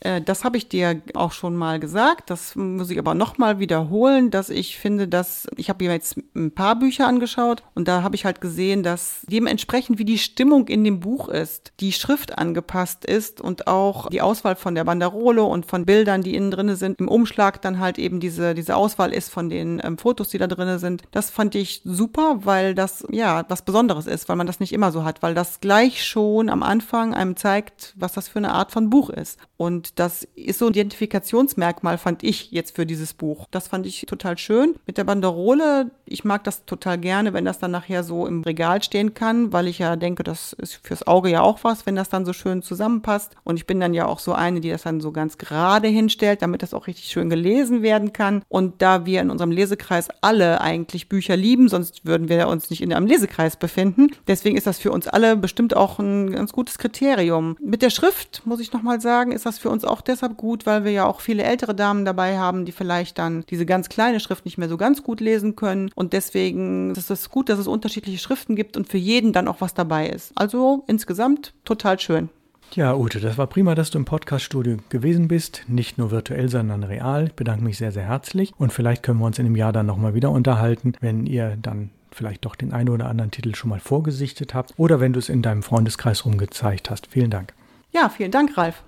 Äh, 0.00 0.20
das 0.20 0.44
habe 0.44 0.56
ich 0.56 0.68
dir 0.68 1.00
auch 1.14 1.32
schon 1.32 1.56
mal 1.56 1.80
gesagt. 1.80 2.30
Das 2.30 2.56
muss 2.56 2.90
ich 2.90 2.98
aber 2.98 3.14
nochmal 3.14 3.58
wiederholen, 3.58 4.30
dass 4.30 4.50
ich 4.50 4.78
finde, 4.78 5.08
dass 5.08 5.46
ich 5.56 5.68
habe 5.68 5.84
mir 5.84 5.92
jetzt 5.92 6.16
ein 6.34 6.52
paar 6.52 6.76
Bücher 6.76 7.06
angeschaut 7.06 7.62
und 7.74 7.88
da 7.88 8.02
habe 8.02 8.16
ich 8.16 8.24
halt 8.24 8.40
gesehen, 8.40 8.82
dass 8.82 9.22
dementsprechend 9.28 9.98
wie 9.98 10.04
die 10.04 10.18
Stimmung 10.18 10.68
in 10.68 10.84
dem 10.84 11.00
Buch 11.00 11.28
ist, 11.28 11.72
die 11.80 11.92
Schrift 11.92 12.38
angepasst 12.38 13.04
ist 13.04 13.40
und 13.40 13.66
auch 13.66 14.08
die 14.08 14.20
Auswahl 14.20 14.56
von 14.56 14.74
der 14.74 14.84
Banderole 14.84 15.42
und 15.42 15.66
von 15.66 15.86
Bildern, 15.86 16.22
die 16.22 16.34
innen 16.34 16.50
drin 16.50 16.76
sind, 16.76 17.00
im 17.00 17.08
Umschlag 17.08 17.62
dann 17.62 17.80
halt 17.80 17.98
eben 17.98 18.20
diese, 18.20 18.54
diese 18.54 18.76
Auswahl 18.76 19.12
ist 19.12 19.30
von 19.30 19.48
den 19.48 19.80
ähm, 19.82 19.98
Fotos, 19.98 20.28
die 20.28 20.38
da 20.38 20.46
drin 20.46 20.78
sind. 20.78 21.02
Das 21.10 21.30
fand 21.30 21.54
ich 21.54 21.82
super, 21.84 22.40
weil 22.44 22.74
das 22.74 23.04
ja 23.10 23.44
was 23.48 23.62
Besonderes 23.62 24.06
ist, 24.06 24.28
weil 24.28 24.36
man 24.36 24.46
das 24.46 24.60
nicht 24.60 24.72
immer 24.72 24.92
so 24.92 25.04
hat, 25.04 25.22
weil 25.22 25.34
das 25.34 25.60
gleich 25.60 26.04
schon 26.04 26.48
am 26.48 26.62
Anfang 26.62 27.14
einem 27.14 27.36
zeigt, 27.36 27.94
was 27.96 28.12
das 28.12 28.28
für 28.28 28.38
eine 28.38 28.52
Art 28.52 28.72
von 28.72 28.90
Buch 28.90 29.10
ist. 29.10 29.38
Und 29.56 29.85
das 29.94 30.26
ist 30.34 30.58
so 30.58 30.66
ein 30.66 30.72
Identifikationsmerkmal, 30.72 31.98
fand 31.98 32.22
ich 32.22 32.50
jetzt 32.50 32.76
für 32.76 32.86
dieses 32.86 33.14
Buch. 33.14 33.46
Das 33.50 33.68
fand 33.68 33.86
ich 33.86 34.04
total 34.06 34.38
schön. 34.38 34.74
Mit 34.86 34.98
der 34.98 35.04
Banderole, 35.04 35.90
ich 36.04 36.24
mag 36.24 36.44
das 36.44 36.64
total 36.64 36.98
gerne, 36.98 37.32
wenn 37.32 37.44
das 37.44 37.58
dann 37.58 37.70
nachher 37.70 38.02
so 38.02 38.26
im 38.26 38.42
Regal 38.42 38.82
stehen 38.82 39.14
kann, 39.14 39.52
weil 39.52 39.68
ich 39.68 39.78
ja 39.78 39.96
denke, 39.96 40.22
das 40.22 40.52
ist 40.52 40.80
fürs 40.82 41.06
Auge 41.06 41.30
ja 41.30 41.42
auch 41.42 41.64
was, 41.64 41.86
wenn 41.86 41.96
das 41.96 42.08
dann 42.08 42.24
so 42.24 42.32
schön 42.32 42.62
zusammenpasst. 42.62 43.34
Und 43.44 43.56
ich 43.56 43.66
bin 43.66 43.80
dann 43.80 43.94
ja 43.94 44.06
auch 44.06 44.18
so 44.18 44.32
eine, 44.32 44.60
die 44.60 44.70
das 44.70 44.82
dann 44.82 45.00
so 45.00 45.12
ganz 45.12 45.38
gerade 45.38 45.88
hinstellt, 45.88 46.42
damit 46.42 46.62
das 46.62 46.74
auch 46.74 46.86
richtig 46.86 47.06
schön 47.06 47.30
gelesen 47.30 47.82
werden 47.82 48.12
kann. 48.12 48.42
Und 48.48 48.82
da 48.82 49.06
wir 49.06 49.20
in 49.20 49.30
unserem 49.30 49.50
Lesekreis 49.50 50.08
alle 50.20 50.60
eigentlich 50.60 51.08
Bücher 51.08 51.36
lieben, 51.36 51.68
sonst 51.68 52.04
würden 52.04 52.28
wir 52.28 52.48
uns 52.48 52.70
nicht 52.70 52.82
in 52.82 52.92
einem 52.92 53.06
Lesekreis 53.06 53.56
befinden. 53.56 54.08
Deswegen 54.26 54.56
ist 54.56 54.66
das 54.66 54.78
für 54.78 54.92
uns 54.92 55.08
alle 55.08 55.36
bestimmt 55.36 55.76
auch 55.76 55.98
ein 55.98 56.32
ganz 56.32 56.52
gutes 56.52 56.78
Kriterium. 56.78 57.56
Mit 57.60 57.82
der 57.82 57.90
Schrift, 57.90 58.42
muss 58.44 58.60
ich 58.60 58.72
nochmal 58.72 59.00
sagen, 59.00 59.32
ist 59.32 59.46
das 59.46 59.58
für 59.58 59.70
uns 59.70 59.75
auch 59.84 60.00
deshalb 60.00 60.36
gut, 60.36 60.66
weil 60.66 60.84
wir 60.84 60.92
ja 60.92 61.06
auch 61.06 61.20
viele 61.20 61.42
ältere 61.42 61.74
Damen 61.74 62.04
dabei 62.04 62.38
haben, 62.38 62.64
die 62.64 62.72
vielleicht 62.72 63.18
dann 63.18 63.44
diese 63.50 63.66
ganz 63.66 63.88
kleine 63.88 64.20
Schrift 64.20 64.44
nicht 64.44 64.58
mehr 64.58 64.68
so 64.68 64.76
ganz 64.76 65.02
gut 65.02 65.20
lesen 65.20 65.56
können. 65.56 65.90
Und 65.94 66.12
deswegen 66.12 66.94
ist 66.94 67.10
es 67.10 67.30
gut, 67.30 67.48
dass 67.48 67.58
es 67.58 67.66
unterschiedliche 67.66 68.18
Schriften 68.18 68.56
gibt 68.56 68.76
und 68.76 68.88
für 68.88 68.98
jeden 68.98 69.32
dann 69.32 69.48
auch 69.48 69.60
was 69.60 69.74
dabei 69.74 70.08
ist. 70.08 70.32
Also 70.34 70.84
insgesamt 70.86 71.52
total 71.64 71.98
schön. 72.00 72.28
Ja, 72.74 72.94
Ute, 72.96 73.20
das 73.20 73.38
war 73.38 73.46
prima, 73.46 73.74
dass 73.74 73.90
du 73.90 73.98
im 73.98 74.04
Podcaststudio 74.04 74.78
gewesen 74.88 75.28
bist. 75.28 75.62
Nicht 75.68 75.98
nur 75.98 76.10
virtuell, 76.10 76.48
sondern 76.48 76.82
real. 76.82 77.26
Ich 77.28 77.34
bedanke 77.34 77.64
mich 77.64 77.78
sehr, 77.78 77.92
sehr 77.92 78.04
herzlich. 78.04 78.52
Und 78.58 78.72
vielleicht 78.72 79.02
können 79.02 79.18
wir 79.20 79.26
uns 79.26 79.38
in 79.38 79.46
einem 79.46 79.56
Jahr 79.56 79.72
dann 79.72 79.86
nochmal 79.86 80.14
wieder 80.14 80.30
unterhalten, 80.30 80.94
wenn 81.00 81.26
ihr 81.26 81.56
dann 81.60 81.90
vielleicht 82.10 82.44
doch 82.44 82.56
den 82.56 82.72
einen 82.72 82.88
oder 82.88 83.08
anderen 83.08 83.30
Titel 83.30 83.54
schon 83.54 83.70
mal 83.70 83.80
vorgesichtet 83.80 84.54
habt 84.54 84.74
oder 84.76 85.00
wenn 85.00 85.12
du 85.12 85.18
es 85.18 85.28
in 85.28 85.42
deinem 85.42 85.62
Freundeskreis 85.62 86.24
rumgezeigt 86.24 86.90
hast. 86.90 87.06
Vielen 87.08 87.30
Dank. 87.30 87.52
Ja, 87.92 88.08
vielen 88.08 88.30
Dank, 88.30 88.56
Ralf. 88.56 88.82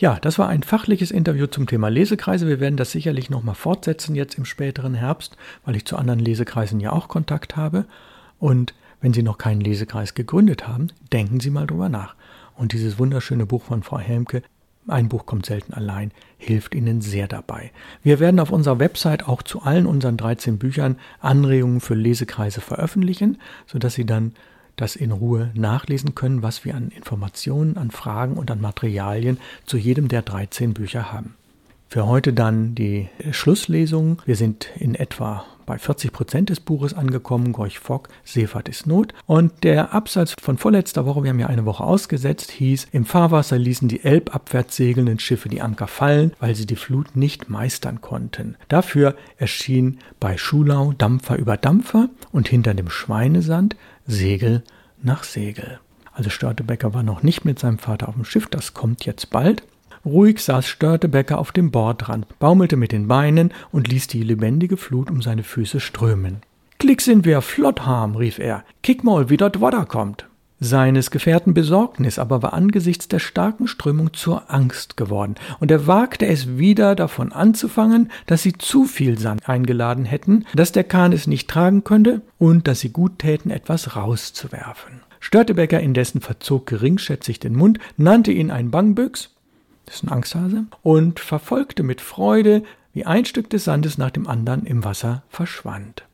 Ja, 0.00 0.16
das 0.20 0.38
war 0.38 0.48
ein 0.48 0.62
fachliches 0.62 1.10
Interview 1.10 1.48
zum 1.48 1.66
Thema 1.66 1.88
Lesekreise. 1.88 2.46
Wir 2.46 2.60
werden 2.60 2.76
das 2.76 2.92
sicherlich 2.92 3.30
nochmal 3.30 3.56
fortsetzen 3.56 4.14
jetzt 4.14 4.38
im 4.38 4.44
späteren 4.44 4.94
Herbst, 4.94 5.36
weil 5.64 5.74
ich 5.74 5.86
zu 5.86 5.96
anderen 5.96 6.20
Lesekreisen 6.20 6.78
ja 6.78 6.92
auch 6.92 7.08
Kontakt 7.08 7.56
habe. 7.56 7.84
Und 8.38 8.74
wenn 9.00 9.12
Sie 9.12 9.24
noch 9.24 9.38
keinen 9.38 9.60
Lesekreis 9.60 10.14
gegründet 10.14 10.68
haben, 10.68 10.86
denken 11.12 11.40
Sie 11.40 11.50
mal 11.50 11.66
drüber 11.66 11.88
nach. 11.88 12.14
Und 12.54 12.74
dieses 12.74 13.00
wunderschöne 13.00 13.44
Buch 13.44 13.64
von 13.64 13.82
Frau 13.82 13.98
Helmke, 13.98 14.44
ein 14.86 15.08
Buch 15.08 15.26
kommt 15.26 15.46
selten 15.46 15.74
allein, 15.74 16.12
hilft 16.38 16.76
Ihnen 16.76 17.00
sehr 17.00 17.26
dabei. 17.26 17.72
Wir 18.04 18.20
werden 18.20 18.38
auf 18.38 18.52
unserer 18.52 18.78
Website 18.78 19.26
auch 19.26 19.42
zu 19.42 19.62
allen 19.62 19.86
unseren 19.86 20.16
13 20.16 20.58
Büchern 20.58 20.96
Anregungen 21.18 21.80
für 21.80 21.94
Lesekreise 21.94 22.60
veröffentlichen, 22.60 23.38
sodass 23.66 23.94
Sie 23.94 24.06
dann 24.06 24.32
das 24.80 24.96
in 24.96 25.12
Ruhe 25.12 25.50
nachlesen 25.54 26.14
können, 26.14 26.42
was 26.42 26.64
wir 26.64 26.74
an 26.74 26.88
Informationen, 26.88 27.76
an 27.76 27.90
Fragen 27.90 28.34
und 28.34 28.50
an 28.50 28.60
Materialien 28.60 29.38
zu 29.66 29.76
jedem 29.76 30.08
der 30.08 30.22
13 30.22 30.72
Bücher 30.72 31.12
haben. 31.12 31.34
Für 31.88 32.06
heute 32.06 32.32
dann 32.32 32.74
die 32.74 33.08
Schlusslesung. 33.30 34.22
Wir 34.26 34.36
sind 34.36 34.70
in 34.76 34.94
etwa 34.94 35.44
bei 35.68 35.78
40 35.78 36.12
Prozent 36.12 36.48
des 36.48 36.60
Buches 36.60 36.94
angekommen. 36.94 37.52
Gorch 37.52 37.78
Fock, 37.78 38.08
Seefahrt 38.24 38.70
ist 38.70 38.86
Not. 38.86 39.12
Und 39.26 39.64
der 39.64 39.92
Absatz 39.92 40.34
von 40.40 40.56
vorletzter 40.56 41.04
Woche, 41.04 41.22
wir 41.22 41.30
haben 41.30 41.38
ja 41.38 41.46
eine 41.46 41.66
Woche 41.66 41.84
ausgesetzt, 41.84 42.50
hieß, 42.50 42.88
im 42.92 43.04
Fahrwasser 43.04 43.58
ließen 43.58 43.86
die 43.86 44.02
elbabwärts 44.02 44.76
segelnden 44.76 45.18
Schiffe 45.18 45.50
die 45.50 45.60
Anker 45.60 45.86
fallen, 45.86 46.32
weil 46.40 46.54
sie 46.54 46.64
die 46.64 46.76
Flut 46.76 47.16
nicht 47.16 47.50
meistern 47.50 48.00
konnten. 48.00 48.56
Dafür 48.68 49.14
erschien 49.36 49.98
bei 50.18 50.38
Schulau 50.38 50.94
Dampfer 50.96 51.36
über 51.36 51.58
Dampfer 51.58 52.08
und 52.32 52.48
hinter 52.48 52.72
dem 52.72 52.88
Schweinesand 52.88 53.76
Segel 54.06 54.62
nach 55.02 55.22
Segel. 55.22 55.80
Also 56.14 56.30
Störtebecker 56.30 56.94
war 56.94 57.02
noch 57.02 57.22
nicht 57.22 57.44
mit 57.44 57.58
seinem 57.58 57.78
Vater 57.78 58.08
auf 58.08 58.14
dem 58.14 58.24
Schiff, 58.24 58.46
das 58.46 58.72
kommt 58.72 59.04
jetzt 59.04 59.28
bald. 59.28 59.62
Ruhig 60.08 60.40
saß 60.40 60.66
Störtebecker 60.66 61.38
auf 61.38 61.52
dem 61.52 61.70
Bordrand, 61.70 62.26
baumelte 62.38 62.76
mit 62.76 62.92
den 62.92 63.08
Beinen 63.08 63.52
und 63.70 63.88
ließ 63.88 64.08
die 64.08 64.22
lebendige 64.22 64.76
Flut 64.76 65.10
um 65.10 65.22
seine 65.22 65.42
Füße 65.42 65.80
strömen. 65.80 66.38
Klick 66.78 67.00
sind 67.00 67.24
wir 67.24 67.42
flott 67.42 67.86
harm, 67.86 68.16
rief 68.16 68.38
er. 68.38 68.64
Kick 68.82 69.04
mal, 69.04 69.30
wie 69.30 69.36
dort 69.36 69.60
Wasser 69.60 69.84
kommt. 69.84 70.26
Seines 70.60 71.12
Gefährten 71.12 71.54
Besorgnis 71.54 72.18
aber 72.18 72.42
war 72.42 72.52
angesichts 72.52 73.06
der 73.06 73.20
starken 73.20 73.68
Strömung 73.68 74.12
zur 74.12 74.50
Angst 74.52 74.96
geworden, 74.96 75.36
und 75.60 75.70
er 75.70 75.86
wagte 75.86 76.26
es 76.26 76.58
wieder 76.58 76.96
davon 76.96 77.32
anzufangen, 77.32 78.10
dass 78.26 78.42
sie 78.42 78.54
zu 78.54 78.84
viel 78.84 79.18
Sand 79.18 79.48
eingeladen 79.48 80.04
hätten, 80.04 80.46
dass 80.54 80.72
der 80.72 80.84
Kahn 80.84 81.12
es 81.12 81.28
nicht 81.28 81.48
tragen 81.48 81.84
könnte 81.84 82.22
und 82.38 82.66
dass 82.66 82.80
sie 82.80 82.90
gut 82.90 83.20
täten, 83.20 83.50
etwas 83.50 83.94
rauszuwerfen. 83.94 85.02
Störtebecker 85.20 85.80
indessen 85.80 86.20
verzog 86.20 86.66
geringschätzig 86.66 87.38
den 87.38 87.54
Mund, 87.54 87.78
nannte 87.96 88.32
ihn 88.32 88.50
ein 88.50 88.70
Bangbüchs, 88.70 89.30
das 89.88 89.96
ist 89.96 90.04
ein 90.04 90.12
Angsthase, 90.12 90.66
und 90.82 91.18
verfolgte 91.18 91.82
mit 91.82 92.02
Freude, 92.02 92.62
wie 92.92 93.06
ein 93.06 93.24
Stück 93.24 93.48
des 93.48 93.64
Sandes 93.64 93.96
nach 93.96 94.10
dem 94.10 94.26
anderen 94.26 94.66
im 94.66 94.84
Wasser 94.84 95.22
verschwand. 95.30 96.04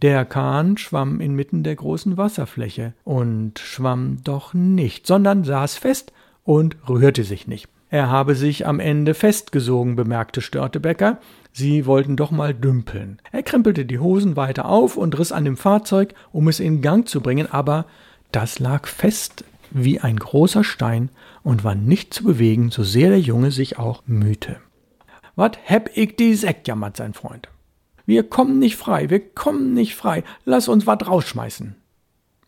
Der 0.00 0.24
Kahn 0.24 0.76
schwamm 0.76 1.20
inmitten 1.20 1.64
der 1.64 1.74
großen 1.74 2.16
Wasserfläche 2.16 2.92
und 3.02 3.58
schwamm 3.58 4.18
doch 4.22 4.54
nicht, 4.54 5.06
sondern 5.06 5.42
saß 5.42 5.76
fest 5.76 6.12
und 6.44 6.76
rührte 6.88 7.24
sich 7.24 7.48
nicht. 7.48 7.68
Er 7.90 8.10
habe 8.10 8.34
sich 8.34 8.66
am 8.66 8.78
Ende 8.78 9.14
festgesogen, 9.14 9.96
bemerkte 9.96 10.40
Störtebecker. 10.40 11.18
Sie 11.52 11.86
wollten 11.86 12.16
doch 12.16 12.30
mal 12.30 12.52
dümpeln. 12.52 13.18
Er 13.32 13.42
krempelte 13.42 13.86
die 13.86 13.98
Hosen 13.98 14.36
weiter 14.36 14.66
auf 14.66 14.96
und 14.96 15.18
riss 15.18 15.32
an 15.32 15.44
dem 15.44 15.56
Fahrzeug, 15.56 16.14
um 16.30 16.46
es 16.48 16.60
in 16.60 16.82
Gang 16.82 17.08
zu 17.08 17.20
bringen, 17.20 17.50
aber 17.50 17.86
das 18.30 18.58
lag 18.58 18.86
fest 18.86 19.44
wie 19.70 20.00
ein 20.00 20.16
großer 20.16 20.64
Stein 20.64 21.10
und 21.42 21.64
war 21.64 21.74
nicht 21.74 22.12
zu 22.12 22.24
bewegen, 22.24 22.70
so 22.70 22.82
sehr 22.82 23.10
der 23.10 23.20
Junge 23.20 23.50
sich 23.50 23.78
auch 23.78 24.02
mühte. 24.06 24.56
Wat 25.34 25.58
heb 25.62 25.90
ich 25.94 26.16
die 26.16 26.34
Sekt, 26.34 26.66
jammert 26.68 26.96
sein 26.96 27.14
Freund. 27.14 27.48
Wir 28.06 28.22
kommen 28.22 28.58
nicht 28.58 28.76
frei, 28.76 29.10
wir 29.10 29.20
kommen 29.20 29.74
nicht 29.74 29.96
frei. 29.96 30.22
Lass 30.44 30.68
uns 30.68 30.86
wat 30.86 31.08
rausschmeißen. 31.08 31.74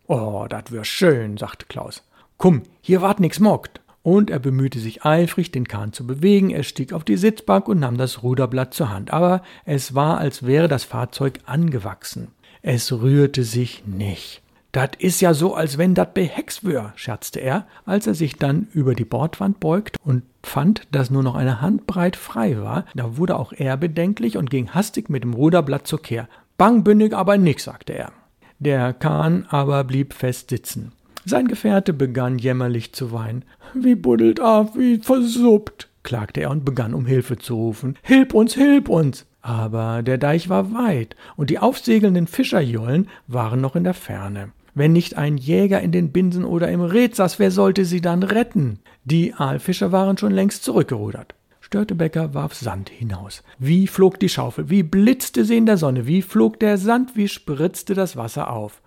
Oh, 0.07 0.47
dat 0.49 0.73
wär 0.73 0.85
schön, 0.85 1.37
sagte 1.37 1.67
Klaus. 1.67 2.03
Komm, 2.39 2.63
hier 2.81 3.03
wart 3.03 3.21
nix 3.21 3.41
mockt. 3.41 3.81
Und 4.03 4.31
er 4.31 4.39
bemühte 4.39 4.79
sich 4.79 5.05
eifrig, 5.05 5.51
den 5.51 5.69
Kahn 5.69 5.93
zu 5.93 6.07
bewegen. 6.07 6.49
Er 6.51 6.63
stieg 6.63 6.93
auf 6.93 7.05
die 7.05 7.17
Sitzbank 7.17 7.69
und 7.69 7.81
nahm 7.81 7.99
das 7.99 8.23
Ruderblatt 8.23 8.73
zur 8.73 8.89
Hand. 8.89 9.13
Aber 9.13 9.43
es 9.67 9.95
war, 9.95 10.19
als 10.19 10.47
wäre 10.47 10.69
das 10.69 10.85
Fahrzeug 10.85 11.41
angewachsen. 11.45 12.29
Es 12.63 12.91
rührte 12.93 13.45
sich 13.45 13.85
nicht. 13.87 14.41
Dat 14.73 14.97
is 14.99 15.21
ja 15.21 15.33
so, 15.33 15.55
als 15.55 15.79
wenn 15.79 15.95
dat 15.95 16.13
behex 16.13 16.63
wär, 16.63 16.93
scherzte 16.95 17.41
er, 17.41 17.67
als 17.87 18.07
er 18.07 18.15
sich 18.15 18.37
dann 18.37 18.69
über 18.73 18.95
die 18.95 19.07
Bordwand 19.07 19.61
beugt 19.61 19.97
und 20.05 20.23
fand, 20.43 20.83
dass 20.91 21.11
nur 21.11 21.23
noch 21.23 21.37
eine 21.37 21.61
Handbreit 21.61 22.17
frei 22.17 22.61
war. 22.61 22.85
Da 22.95 23.17
wurde 23.17 23.37
auch 23.37 23.53
er 23.53 23.77
bedenklich 23.77 24.37
und 24.37 24.51
ging 24.51 24.71
hastig 24.71 25.09
mit 25.09 25.25
dem 25.25 25.33
Ruderblatt 25.33 25.87
zur 25.87 26.03
Kehr. 26.03 26.29
Bang 26.59 26.85
bündig 26.85 27.15
aber 27.15 27.39
nix, 27.39 27.65
sagte 27.65 27.95
er. 27.95 28.13
Der 28.59 28.93
Kahn 28.93 29.47
aber 29.49 29.85
blieb 29.85 30.13
fest 30.13 30.51
sitzen. 30.51 30.93
Sein 31.25 31.49
Gefährte 31.49 31.93
begann 31.93 32.39
jämmerlich 32.39 32.93
zu 32.93 33.13
weinen. 33.13 33.45
Wie 33.75 33.95
buddelt 33.95 34.41
ab, 34.41 34.73
wie 34.77 34.99
versuppt, 34.99 35.89
klagte 36.03 36.41
er 36.41 36.51
und 36.51 36.65
begann 36.65 36.95
um 36.95 37.07
Hilfe 37.07 37.39
zu 37.39 37.55
rufen. 37.55 37.97
Hilf 38.03 38.35
uns, 38.35 38.55
hilf 38.55 38.89
uns! 38.89 39.27
Aber 39.41 40.03
der 40.03 40.19
Deich 40.19 40.49
war 40.49 40.75
weit 40.75 41.17
und 41.37 41.51
die 41.51 41.59
aufsegelnden 41.59 42.27
Fischerjollen 42.27 43.09
waren 43.27 43.61
noch 43.61 43.77
in 43.77 43.85
der 43.85 43.95
Ferne. 43.95 44.53
Wenn 44.79 44.93
nicht 44.93 45.19
ein 45.19 45.39
Jäger 45.39 45.81
in 45.81 45.91
den 45.91 46.13
Binsen 46.13 46.45
oder 46.45 46.69
im 46.69 46.81
Red 46.81 47.17
saß, 47.17 47.41
wer 47.41 47.51
sollte 47.51 47.85
sie 47.85 48.01
dann 48.01 48.23
retten? 48.23 48.79
Die 49.03 49.35
Aalfischer 49.35 49.91
waren 49.91 50.17
schon 50.17 50.31
längst 50.31 50.63
zurückgerudert. 50.63 51.35
Störtebecker 51.61 52.33
warf 52.33 52.55
Sand 52.55 52.89
hinaus. 52.89 53.43
Wie 53.59 53.89
flog 53.89 54.21
die 54.21 54.29
Schaufel, 54.29 54.71
wie 54.71 54.85
blitzte 54.85 55.45
sie 55.45 55.57
in 55.57 55.67
der 55.67 55.79
Sonne, 55.79 56.07
wie 56.07 56.23
flog 56.23 56.61
der 56.61 56.79
Sand, 56.79 57.17
wie 57.17 57.27
spritzte 57.27 57.95
das 57.95 58.17
Wasser 58.17 58.53
auf. 58.53 58.81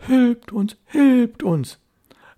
Hilft 0.00 0.50
uns, 0.50 0.78
hilft 0.86 1.44
uns. 1.44 1.78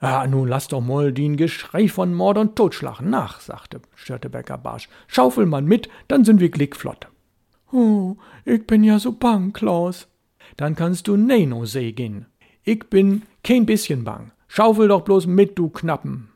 Ja, 0.03 0.27
nun 0.27 0.47
lass 0.47 0.69
doch 0.69 0.83
mal 0.83 1.11
den 1.11 1.39
Geschrei 1.39 1.89
von 1.89 2.13
Mord 2.13 2.37
und 2.37 2.57
Totschlag 2.57 3.01
nach, 3.01 3.41
sagte 3.41 3.81
Störtebecker 3.95 4.59
barsch. 4.59 4.91
Schaufel 5.07 5.47
man 5.47 5.65
mit, 5.65 5.89
dann 6.09 6.27
sind 6.27 6.41
wir 6.41 6.51
glickflott. 6.51 7.09
Oh, 7.73 8.17
ich 8.45 8.67
bin 8.67 8.85
ja 8.85 8.99
so 8.99 9.13
bang, 9.13 9.55
Klaus. 9.55 10.09
Dann 10.59 10.77
kannst 10.77 11.09
du 11.09 11.17
Neno 11.17 11.65
gehen. 11.73 12.27
Ich 12.69 12.91
bin 12.91 13.23
kein 13.43 13.65
bisschen 13.65 14.05
bang. 14.05 14.31
Schaufel 14.47 14.89
doch 14.89 15.01
bloß 15.01 15.27
mit, 15.27 15.59
du 15.59 15.71
Knappen. 15.71 16.29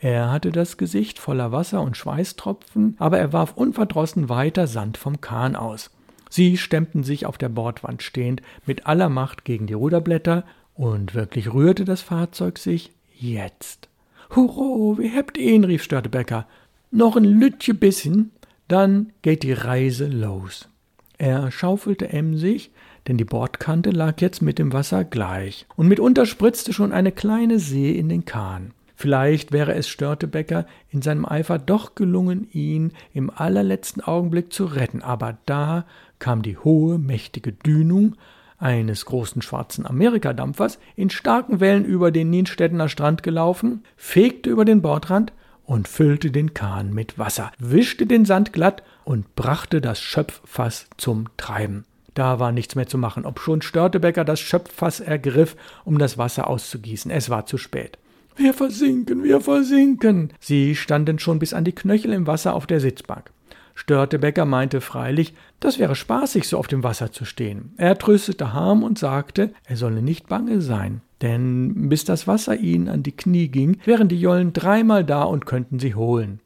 Er 0.00 0.32
hatte 0.32 0.50
das 0.50 0.78
Gesicht 0.78 1.20
voller 1.20 1.52
Wasser 1.52 1.80
und 1.80 1.96
Schweißtropfen, 1.96 2.96
aber 2.98 3.20
er 3.20 3.32
warf 3.32 3.52
unverdrossen 3.54 4.28
weiter 4.28 4.66
Sand 4.66 4.96
vom 4.96 5.20
Kahn 5.20 5.54
aus. 5.54 5.92
Sie 6.28 6.56
stemmten 6.56 7.04
sich 7.04 7.24
auf 7.24 7.38
der 7.38 7.50
Bordwand 7.50 8.02
stehend 8.02 8.42
mit 8.66 8.88
aller 8.88 9.08
Macht 9.08 9.44
gegen 9.44 9.68
die 9.68 9.74
Ruderblätter, 9.74 10.42
und 10.74 11.14
wirklich 11.14 11.54
rührte 11.54 11.84
das 11.84 12.02
Fahrzeug 12.02 12.58
sich 12.58 12.90
jetzt. 13.16 13.88
Hurro, 14.34 14.98
wie 14.98 15.06
hebt 15.06 15.38
ihn, 15.38 15.62
rief 15.62 15.84
Störtebecker. 15.84 16.48
Noch 16.90 17.14
ein 17.14 17.22
Lütje 17.22 17.74
bisschen, 17.74 18.32
dann 18.66 19.12
geht 19.22 19.44
die 19.44 19.52
Reise 19.52 20.08
los. 20.08 20.68
Er 21.16 21.52
schaufelte 21.52 22.08
emsig, 22.08 22.72
denn 23.06 23.16
die 23.16 23.24
Bordkante 23.24 23.90
lag 23.90 24.20
jetzt 24.20 24.42
mit 24.42 24.58
dem 24.58 24.72
Wasser 24.72 25.04
gleich, 25.04 25.66
und 25.76 25.88
mitunter 25.88 26.26
spritzte 26.26 26.72
schon 26.72 26.92
eine 26.92 27.12
kleine 27.12 27.58
See 27.58 27.92
in 27.92 28.08
den 28.08 28.24
Kahn. 28.24 28.72
Vielleicht 28.96 29.52
wäre 29.52 29.74
es 29.74 29.88
Störtebecker 29.88 30.66
in 30.88 31.02
seinem 31.02 31.26
Eifer 31.26 31.58
doch 31.58 31.94
gelungen, 31.94 32.48
ihn 32.52 32.92
im 33.12 33.30
allerletzten 33.30 34.02
Augenblick 34.02 34.52
zu 34.52 34.66
retten, 34.66 35.02
aber 35.02 35.36
da 35.46 35.84
kam 36.18 36.42
die 36.42 36.56
hohe, 36.56 36.98
mächtige 36.98 37.52
Dünung 37.52 38.16
eines 38.56 39.04
großen 39.04 39.42
schwarzen 39.42 39.84
Amerikadampfers 39.84 40.78
in 40.96 41.10
starken 41.10 41.60
Wellen 41.60 41.84
über 41.84 42.12
den 42.12 42.30
Nienstedtener 42.30 42.88
Strand 42.88 43.22
gelaufen, 43.22 43.82
fegte 43.96 44.48
über 44.48 44.64
den 44.64 44.80
Bordrand 44.80 45.32
und 45.64 45.88
füllte 45.88 46.30
den 46.30 46.54
Kahn 46.54 46.92
mit 46.92 47.18
Wasser, 47.18 47.52
wischte 47.58 48.06
den 48.06 48.24
Sand 48.24 48.52
glatt 48.52 48.82
und 49.04 49.34
brachte 49.34 49.80
das 49.80 50.00
Schöpffass 50.00 50.88
zum 50.96 51.28
Treiben. 51.36 51.84
Da 52.14 52.38
war 52.38 52.52
nichts 52.52 52.76
mehr 52.76 52.86
zu 52.86 52.96
machen, 52.96 53.26
obschon 53.26 53.60
Störtebecker 53.60 54.24
das 54.24 54.40
Schöpffass 54.40 55.00
ergriff, 55.00 55.56
um 55.84 55.98
das 55.98 56.16
Wasser 56.16 56.48
auszugießen. 56.48 57.10
Es 57.10 57.28
war 57.28 57.46
zu 57.46 57.58
spät. 57.58 57.98
Wir 58.36 58.54
versinken, 58.54 59.22
wir 59.22 59.40
versinken. 59.40 60.32
Sie 60.40 60.74
standen 60.74 61.18
schon 61.18 61.38
bis 61.38 61.52
an 61.52 61.64
die 61.64 61.74
Knöchel 61.74 62.12
im 62.12 62.26
Wasser 62.26 62.54
auf 62.54 62.66
der 62.66 62.80
Sitzbank. 62.80 63.30
Störtebecker 63.76 64.44
meinte 64.44 64.80
freilich, 64.80 65.34
das 65.58 65.78
wäre 65.78 65.96
spaßig, 65.96 66.48
so 66.48 66.58
auf 66.58 66.68
dem 66.68 66.84
Wasser 66.84 67.10
zu 67.10 67.24
stehen. 67.24 67.74
Er 67.76 67.98
tröstete 67.98 68.52
Harm 68.52 68.84
und 68.84 68.98
sagte, 68.98 69.52
er 69.64 69.76
solle 69.76 70.00
nicht 70.00 70.28
bange 70.28 70.60
sein, 70.60 71.00
denn 71.22 71.88
bis 71.88 72.04
das 72.04 72.28
Wasser 72.28 72.56
ihnen 72.56 72.88
an 72.88 73.02
die 73.02 73.16
Knie 73.16 73.48
ging, 73.48 73.78
wären 73.84 74.08
die 74.08 74.20
Jollen 74.20 74.52
dreimal 74.52 75.04
da 75.04 75.24
und 75.24 75.46
könnten 75.46 75.80
sie 75.80 75.94
holen. 75.94 76.40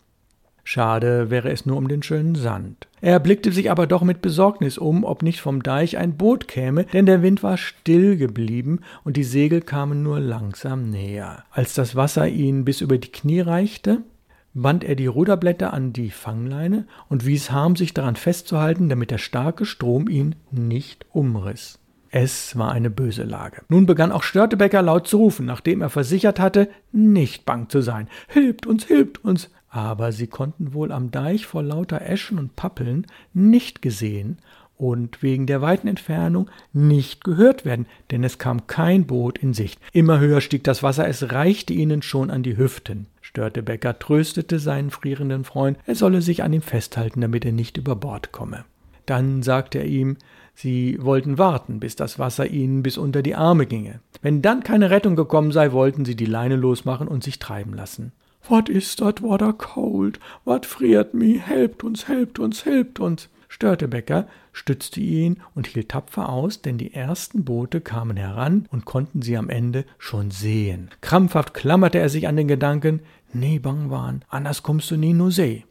Schade 0.70 1.30
wäre 1.30 1.50
es 1.50 1.64
nur 1.64 1.78
um 1.78 1.88
den 1.88 2.02
schönen 2.02 2.34
Sand. 2.34 2.88
Er 3.00 3.20
blickte 3.20 3.52
sich 3.52 3.70
aber 3.70 3.86
doch 3.86 4.02
mit 4.02 4.20
Besorgnis 4.20 4.76
um, 4.76 5.02
ob 5.02 5.22
nicht 5.22 5.40
vom 5.40 5.62
Deich 5.62 5.96
ein 5.96 6.18
Boot 6.18 6.46
käme, 6.46 6.84
denn 6.84 7.06
der 7.06 7.22
Wind 7.22 7.42
war 7.42 7.56
still 7.56 8.18
geblieben 8.18 8.80
und 9.02 9.16
die 9.16 9.24
Segel 9.24 9.62
kamen 9.62 10.02
nur 10.02 10.20
langsam 10.20 10.90
näher. 10.90 11.44
Als 11.52 11.72
das 11.72 11.96
Wasser 11.96 12.28
ihn 12.28 12.66
bis 12.66 12.82
über 12.82 12.98
die 12.98 13.10
Knie 13.10 13.40
reichte, 13.40 14.02
band 14.52 14.84
er 14.84 14.94
die 14.94 15.06
Ruderblätter 15.06 15.72
an 15.72 15.94
die 15.94 16.10
Fangleine 16.10 16.86
und 17.08 17.24
wies 17.24 17.50
Harm, 17.50 17.74
sich 17.74 17.94
daran 17.94 18.16
festzuhalten, 18.16 18.90
damit 18.90 19.10
der 19.10 19.16
starke 19.16 19.64
Strom 19.64 20.06
ihn 20.06 20.34
nicht 20.50 21.06
umriss. 21.14 21.78
Es 22.10 22.58
war 22.58 22.72
eine 22.72 22.90
böse 22.90 23.24
Lage. 23.24 23.62
Nun 23.70 23.86
begann 23.86 24.12
auch 24.12 24.22
Störtebecker 24.22 24.82
laut 24.82 25.08
zu 25.08 25.16
rufen, 25.16 25.46
nachdem 25.46 25.80
er 25.80 25.88
versichert 25.88 26.38
hatte, 26.38 26.68
nicht 26.92 27.46
bang 27.46 27.70
zu 27.70 27.80
sein. 27.80 28.08
Hilft 28.28 28.66
uns, 28.66 28.84
hilft 28.84 29.24
uns! 29.24 29.48
Aber 29.70 30.12
sie 30.12 30.26
konnten 30.26 30.72
wohl 30.72 30.92
am 30.92 31.10
Deich 31.10 31.46
vor 31.46 31.62
lauter 31.62 32.02
Eschen 32.02 32.38
und 32.38 32.56
Pappeln 32.56 33.06
nicht 33.34 33.82
gesehen 33.82 34.38
und 34.78 35.22
wegen 35.22 35.46
der 35.46 35.60
weiten 35.60 35.88
Entfernung 35.88 36.48
nicht 36.72 37.24
gehört 37.24 37.64
werden, 37.64 37.86
denn 38.10 38.24
es 38.24 38.38
kam 38.38 38.66
kein 38.66 39.06
Boot 39.06 39.38
in 39.38 39.52
Sicht. 39.52 39.80
Immer 39.92 40.20
höher 40.20 40.40
stieg 40.40 40.64
das 40.64 40.82
Wasser, 40.82 41.06
es 41.08 41.32
reichte 41.32 41.72
ihnen 41.72 42.00
schon 42.00 42.30
an 42.30 42.42
die 42.42 42.56
Hüften. 42.56 43.06
Störtebecker 43.20 43.98
tröstete 43.98 44.58
seinen 44.58 44.90
frierenden 44.90 45.44
Freund, 45.44 45.78
er 45.84 45.96
solle 45.96 46.22
sich 46.22 46.42
an 46.42 46.52
ihm 46.52 46.62
festhalten, 46.62 47.20
damit 47.20 47.44
er 47.44 47.52
nicht 47.52 47.76
über 47.76 47.96
Bord 47.96 48.32
komme. 48.32 48.64
Dann 49.04 49.42
sagte 49.42 49.78
er 49.78 49.86
ihm, 49.86 50.16
sie 50.54 50.98
wollten 51.00 51.38
warten, 51.38 51.80
bis 51.80 51.96
das 51.96 52.18
Wasser 52.18 52.46
ihnen 52.46 52.82
bis 52.82 52.98
unter 52.98 53.22
die 53.22 53.34
Arme 53.34 53.66
ginge. 53.66 54.00
Wenn 54.22 54.42
dann 54.42 54.62
keine 54.62 54.90
Rettung 54.90 55.16
gekommen 55.16 55.50
sei, 55.50 55.72
wollten 55.72 56.04
sie 56.04 56.14
die 56.14 56.26
Leine 56.26 56.56
losmachen 56.56 57.08
und 57.08 57.24
sich 57.24 57.38
treiben 57.38 57.74
lassen. 57.74 58.12
What 58.48 58.70
is 58.70 58.96
that 58.96 59.20
water 59.20 59.52
cold? 59.52 60.18
What 60.44 60.64
friert 60.64 61.12
me? 61.12 61.38
Helpt 61.38 61.84
uns, 61.84 62.08
helpt 62.08 62.38
uns, 62.38 62.64
helpt 62.64 62.98
uns. 62.98 63.28
Störtebecker 63.50 64.26
stützte 64.52 65.00
ihn 65.00 65.42
und 65.54 65.66
hielt 65.66 65.90
tapfer 65.90 66.30
aus, 66.30 66.62
denn 66.62 66.78
die 66.78 66.94
ersten 66.94 67.44
Boote 67.44 67.82
kamen 67.82 68.16
heran 68.16 68.66
und 68.70 68.86
konnten 68.86 69.20
sie 69.20 69.36
am 69.36 69.50
Ende 69.50 69.84
schon 69.98 70.30
sehen. 70.30 70.88
Krampfhaft 71.02 71.52
klammerte 71.52 71.98
er 71.98 72.08
sich 72.08 72.26
an 72.26 72.36
den 72.36 72.48
Gedanken, 72.48 73.00
nee, 73.34 73.58
Bangwan, 73.58 74.24
anders 74.30 74.62
kommst 74.62 74.90
du 74.90 74.96
nie 74.96 75.12
nur 75.12 75.30
see. 75.30 75.66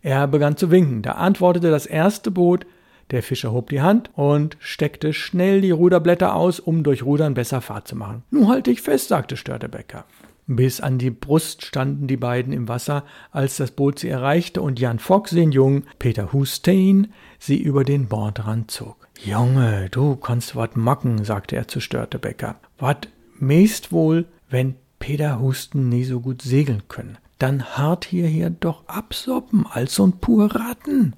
Er 0.00 0.26
begann 0.26 0.56
zu 0.56 0.70
winken, 0.70 1.02
da 1.02 1.12
antwortete 1.12 1.70
das 1.70 1.84
erste 1.84 2.30
Boot, 2.30 2.64
der 3.10 3.22
Fischer 3.22 3.52
hob 3.52 3.68
die 3.68 3.82
Hand 3.82 4.10
und 4.14 4.56
steckte 4.60 5.12
schnell 5.12 5.60
die 5.60 5.72
Ruderblätter 5.72 6.34
aus, 6.34 6.58
um 6.58 6.82
durch 6.84 7.04
Rudern 7.04 7.34
besser 7.34 7.60
Fahrt 7.60 7.86
zu 7.86 7.96
machen. 7.96 8.22
Nu 8.30 8.48
halt 8.48 8.66
dich 8.66 8.80
fest, 8.80 9.08
sagte 9.08 9.36
Störtebecker. 9.36 10.06
Bis 10.46 10.80
an 10.80 10.98
die 10.98 11.10
Brust 11.10 11.64
standen 11.64 12.06
die 12.06 12.18
beiden 12.18 12.52
im 12.52 12.68
Wasser, 12.68 13.04
als 13.30 13.56
das 13.56 13.70
Boot 13.70 13.98
sie 13.98 14.08
erreichte 14.08 14.60
und 14.60 14.78
Jan 14.78 14.98
Fock, 14.98 15.28
den 15.30 15.52
Jungen, 15.52 15.84
Peter 15.98 16.32
Hustein, 16.34 17.12
sie 17.38 17.56
über 17.56 17.84
den 17.84 18.08
Bordrand 18.08 18.70
zog. 18.70 19.08
Junge, 19.18 19.88
du 19.90 20.16
kannst 20.16 20.54
wat 20.54 20.76
macken, 20.76 21.24
sagte 21.24 21.56
er 21.56 21.66
zu 21.66 21.80
Störtebecker. 21.80 22.56
Wat 22.78 23.08
meist 23.38 23.90
wohl, 23.90 24.26
wenn 24.50 24.74
Peter 24.98 25.40
Husten 25.40 25.88
nie 25.88 26.04
so 26.04 26.20
gut 26.20 26.42
segeln 26.42 26.82
können. 26.88 27.18
Dann 27.38 27.64
hart 27.64 28.04
hierher 28.04 28.50
doch 28.50 28.86
absoppen, 28.86 29.66
als 29.66 29.98
so'n 29.98 30.12
pur 30.20 30.54
Ratten. 30.54 31.14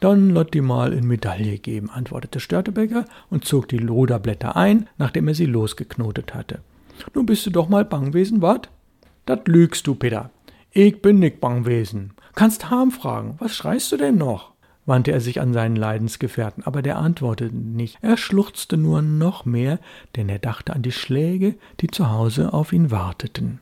Dann 0.00 0.30
lot 0.30 0.54
die 0.54 0.60
mal 0.60 0.92
in 0.92 1.06
Medaille 1.06 1.58
geben, 1.58 1.90
antwortete 1.90 2.38
Störtebecker 2.40 3.04
und 3.30 3.44
zog 3.44 3.68
die 3.68 3.78
Loderblätter 3.78 4.56
ein, 4.56 4.88
nachdem 4.98 5.28
er 5.28 5.34
sie 5.34 5.46
losgeknotet 5.46 6.34
hatte. 6.34 6.60
Nun 7.14 7.26
bist 7.26 7.46
du 7.46 7.50
doch 7.50 7.68
mal 7.68 7.84
Bangwesen, 7.84 8.42
wat? 8.42 8.68
Dat 9.26 9.48
lügst 9.48 9.86
du, 9.86 9.94
Peter. 9.94 10.30
Ich 10.70 11.02
bin 11.02 11.18
nicht 11.18 11.40
Bangwesen. 11.40 12.12
Kannst 12.34 12.70
Harm 12.70 12.90
fragen, 12.90 13.36
was 13.38 13.54
schreist 13.54 13.90
du 13.92 13.96
denn 13.96 14.16
noch? 14.16 14.52
wandte 14.88 15.12
er 15.12 15.20
sich 15.20 15.40
an 15.40 15.52
seinen 15.52 15.76
Leidensgefährten, 15.76 16.64
aber 16.64 16.80
der 16.80 16.96
antwortete 16.96 17.54
nicht. 17.54 17.98
Er 18.00 18.16
schluchzte 18.16 18.78
nur 18.78 19.02
noch 19.02 19.44
mehr, 19.44 19.78
denn 20.16 20.30
er 20.30 20.38
dachte 20.38 20.72
an 20.72 20.82
die 20.82 20.92
Schläge, 20.92 21.56
die 21.80 21.88
zu 21.88 22.10
Hause 22.10 22.54
auf 22.54 22.72
ihn 22.72 22.90
warteten. 22.90 23.60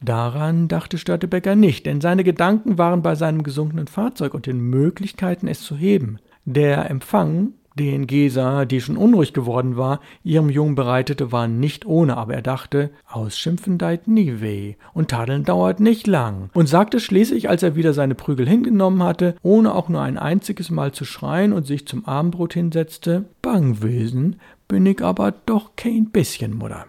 Daran 0.00 0.68
dachte 0.68 0.96
Störtebecker 0.96 1.56
nicht, 1.56 1.86
denn 1.86 2.00
seine 2.00 2.24
Gedanken 2.24 2.78
waren 2.78 3.02
bei 3.02 3.16
seinem 3.16 3.42
gesunkenen 3.42 3.88
Fahrzeug 3.88 4.32
und 4.32 4.46
den 4.46 4.60
Möglichkeiten, 4.60 5.48
es 5.48 5.60
zu 5.60 5.76
heben. 5.76 6.18
Der 6.46 6.88
Empfang 6.88 7.52
den 7.78 8.06
Gesa, 8.06 8.64
die 8.64 8.80
schon 8.80 8.96
unruhig 8.96 9.32
geworden 9.32 9.76
war, 9.76 10.00
ihrem 10.24 10.50
Jungen 10.50 10.74
bereitete, 10.74 11.32
war 11.32 11.48
nicht 11.48 11.86
ohne, 11.86 12.16
aber 12.16 12.34
er 12.34 12.42
dachte, 12.42 12.90
Ausschimpfen 13.08 13.78
deit 13.78 14.08
nie 14.08 14.40
weh 14.40 14.74
und 14.92 15.08
Tadeln 15.08 15.44
dauert 15.44 15.80
nicht 15.80 16.06
lang 16.06 16.50
und 16.52 16.68
sagte 16.68 17.00
schließlich, 17.00 17.48
als 17.48 17.62
er 17.62 17.76
wieder 17.76 17.92
seine 17.92 18.14
Prügel 18.14 18.48
hingenommen 18.48 19.02
hatte, 19.02 19.36
ohne 19.42 19.74
auch 19.74 19.88
nur 19.88 20.02
ein 20.02 20.18
einziges 20.18 20.70
Mal 20.70 20.92
zu 20.92 21.04
schreien 21.04 21.52
und 21.52 21.66
sich 21.66 21.86
zum 21.86 22.04
Abendbrot 22.04 22.54
hinsetzte, 22.54 23.24
Bangwesen 23.42 24.36
bin 24.68 24.86
ich 24.86 25.02
aber 25.02 25.32
doch 25.46 25.76
kein 25.76 26.10
bisschen, 26.10 26.56
Mutter. 26.56 26.86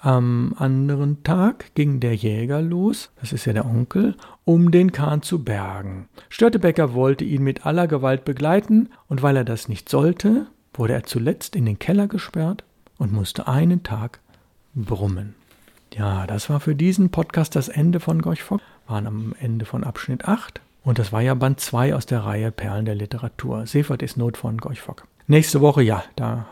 Am 0.00 0.54
anderen 0.58 1.22
Tag 1.22 1.74
ging 1.74 1.98
der 1.98 2.14
Jäger 2.14 2.60
los, 2.60 3.10
das 3.20 3.32
ist 3.32 3.46
ja 3.46 3.54
der 3.54 3.64
Onkel, 3.64 4.16
um 4.44 4.70
den 4.70 4.92
Kahn 4.92 5.22
zu 5.22 5.42
bergen. 5.42 6.08
Störtebecker 6.28 6.94
wollte 6.94 7.24
ihn 7.24 7.42
mit 7.42 7.66
aller 7.66 7.86
Gewalt 7.86 8.24
begleiten, 8.24 8.90
und 9.08 9.22
weil 9.22 9.36
er 9.36 9.44
das 9.44 9.68
nicht 9.68 9.88
sollte, 9.88 10.46
wurde 10.72 10.92
er 10.92 11.04
zuletzt 11.04 11.56
in 11.56 11.66
den 11.66 11.78
Keller 11.78 12.08
gesperrt 12.08 12.64
und 12.98 13.12
musste 13.12 13.48
einen 13.48 13.82
Tag 13.82 14.20
brummen. 14.74 15.34
Ja, 15.94 16.26
das 16.26 16.50
war 16.50 16.60
für 16.60 16.74
diesen 16.74 17.10
Podcast 17.10 17.54
das 17.54 17.68
Ende 17.68 18.00
von 18.00 18.20
Gorch 18.20 18.42
Fock. 18.42 18.60
Waren 18.86 19.06
am 19.06 19.34
Ende 19.38 19.64
von 19.64 19.84
Abschnitt 19.84 20.26
8. 20.26 20.60
Und 20.82 20.98
das 20.98 21.12
war 21.12 21.22
ja 21.22 21.34
Band 21.34 21.60
2 21.60 21.94
aus 21.94 22.04
der 22.04 22.20
Reihe 22.20 22.50
Perlen 22.50 22.84
der 22.84 22.96
Literatur. 22.96 23.66
Seefahrt 23.66 24.02
ist 24.02 24.16
Not 24.16 24.36
von 24.36 24.58
Gorch 24.58 24.80
Fock. 24.80 25.06
Nächste 25.26 25.60
Woche, 25.60 25.82
ja, 25.82 26.04
da 26.16 26.46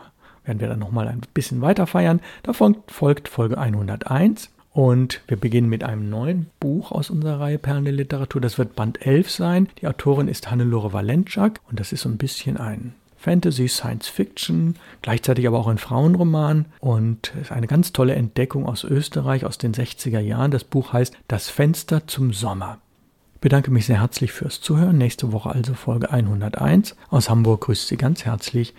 werden 0.45 0.59
wir 0.59 0.69
dann 0.69 0.79
nochmal 0.79 1.07
ein 1.07 1.21
bisschen 1.33 1.61
weiter 1.61 1.85
feiern. 1.85 2.21
Davon 2.41 2.77
folgt 2.87 3.27
Folge 3.27 3.57
101 3.57 4.49
und 4.73 5.21
wir 5.27 5.37
beginnen 5.37 5.69
mit 5.69 5.83
einem 5.83 6.09
neuen 6.09 6.47
Buch 6.59 6.91
aus 6.91 7.09
unserer 7.09 7.39
Reihe 7.39 7.59
Perlen 7.59 7.85
der 7.85 7.93
Literatur. 7.93 8.41
Das 8.41 8.57
wird 8.57 8.75
Band 8.75 9.05
11 9.05 9.29
sein. 9.29 9.69
Die 9.79 9.87
Autorin 9.87 10.27
ist 10.27 10.49
Hannelore 10.49 10.91
Valentschak 10.91 11.61
und 11.69 11.79
das 11.79 11.93
ist 11.93 12.01
so 12.01 12.09
ein 12.09 12.17
bisschen 12.17 12.57
ein 12.57 12.95
Fantasy, 13.15 13.69
Science 13.69 14.09
Fiction, 14.09 14.75
gleichzeitig 15.01 15.47
aber 15.47 15.57
auch 15.57 15.67
ein 15.67 15.77
Frauenroman 15.77 16.65
und 16.81 17.33
ist 17.41 17.53
eine 17.53 17.67
ganz 17.67 17.93
tolle 17.93 18.15
Entdeckung 18.15 18.65
aus 18.65 18.83
Österreich 18.83 19.45
aus 19.45 19.57
den 19.57 19.73
60er 19.73 20.19
Jahren. 20.19 20.51
Das 20.51 20.65
Buch 20.65 20.91
heißt 20.91 21.15
Das 21.29 21.49
Fenster 21.49 22.05
zum 22.05 22.33
Sommer. 22.33 22.79
Ich 23.35 23.39
bedanke 23.39 23.71
mich 23.71 23.85
sehr 23.85 24.01
herzlich 24.01 24.33
fürs 24.33 24.59
Zuhören. 24.59 24.97
Nächste 24.97 25.31
Woche 25.31 25.51
also 25.51 25.73
Folge 25.73 26.11
101. 26.11 26.97
Aus 27.09 27.29
Hamburg 27.29 27.61
grüßt 27.61 27.87
Sie 27.87 27.97
ganz 27.97 28.25
herzlich 28.25 28.73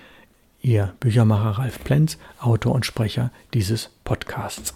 Ihr 0.61 0.93
Büchermacher 1.01 1.59
Ralf 1.59 1.83
Plenz, 1.85 2.19
Autor 2.41 2.75
und 2.75 2.85
Sprecher 2.85 3.31
dieses 3.53 3.91
Podcasts. 4.05 4.75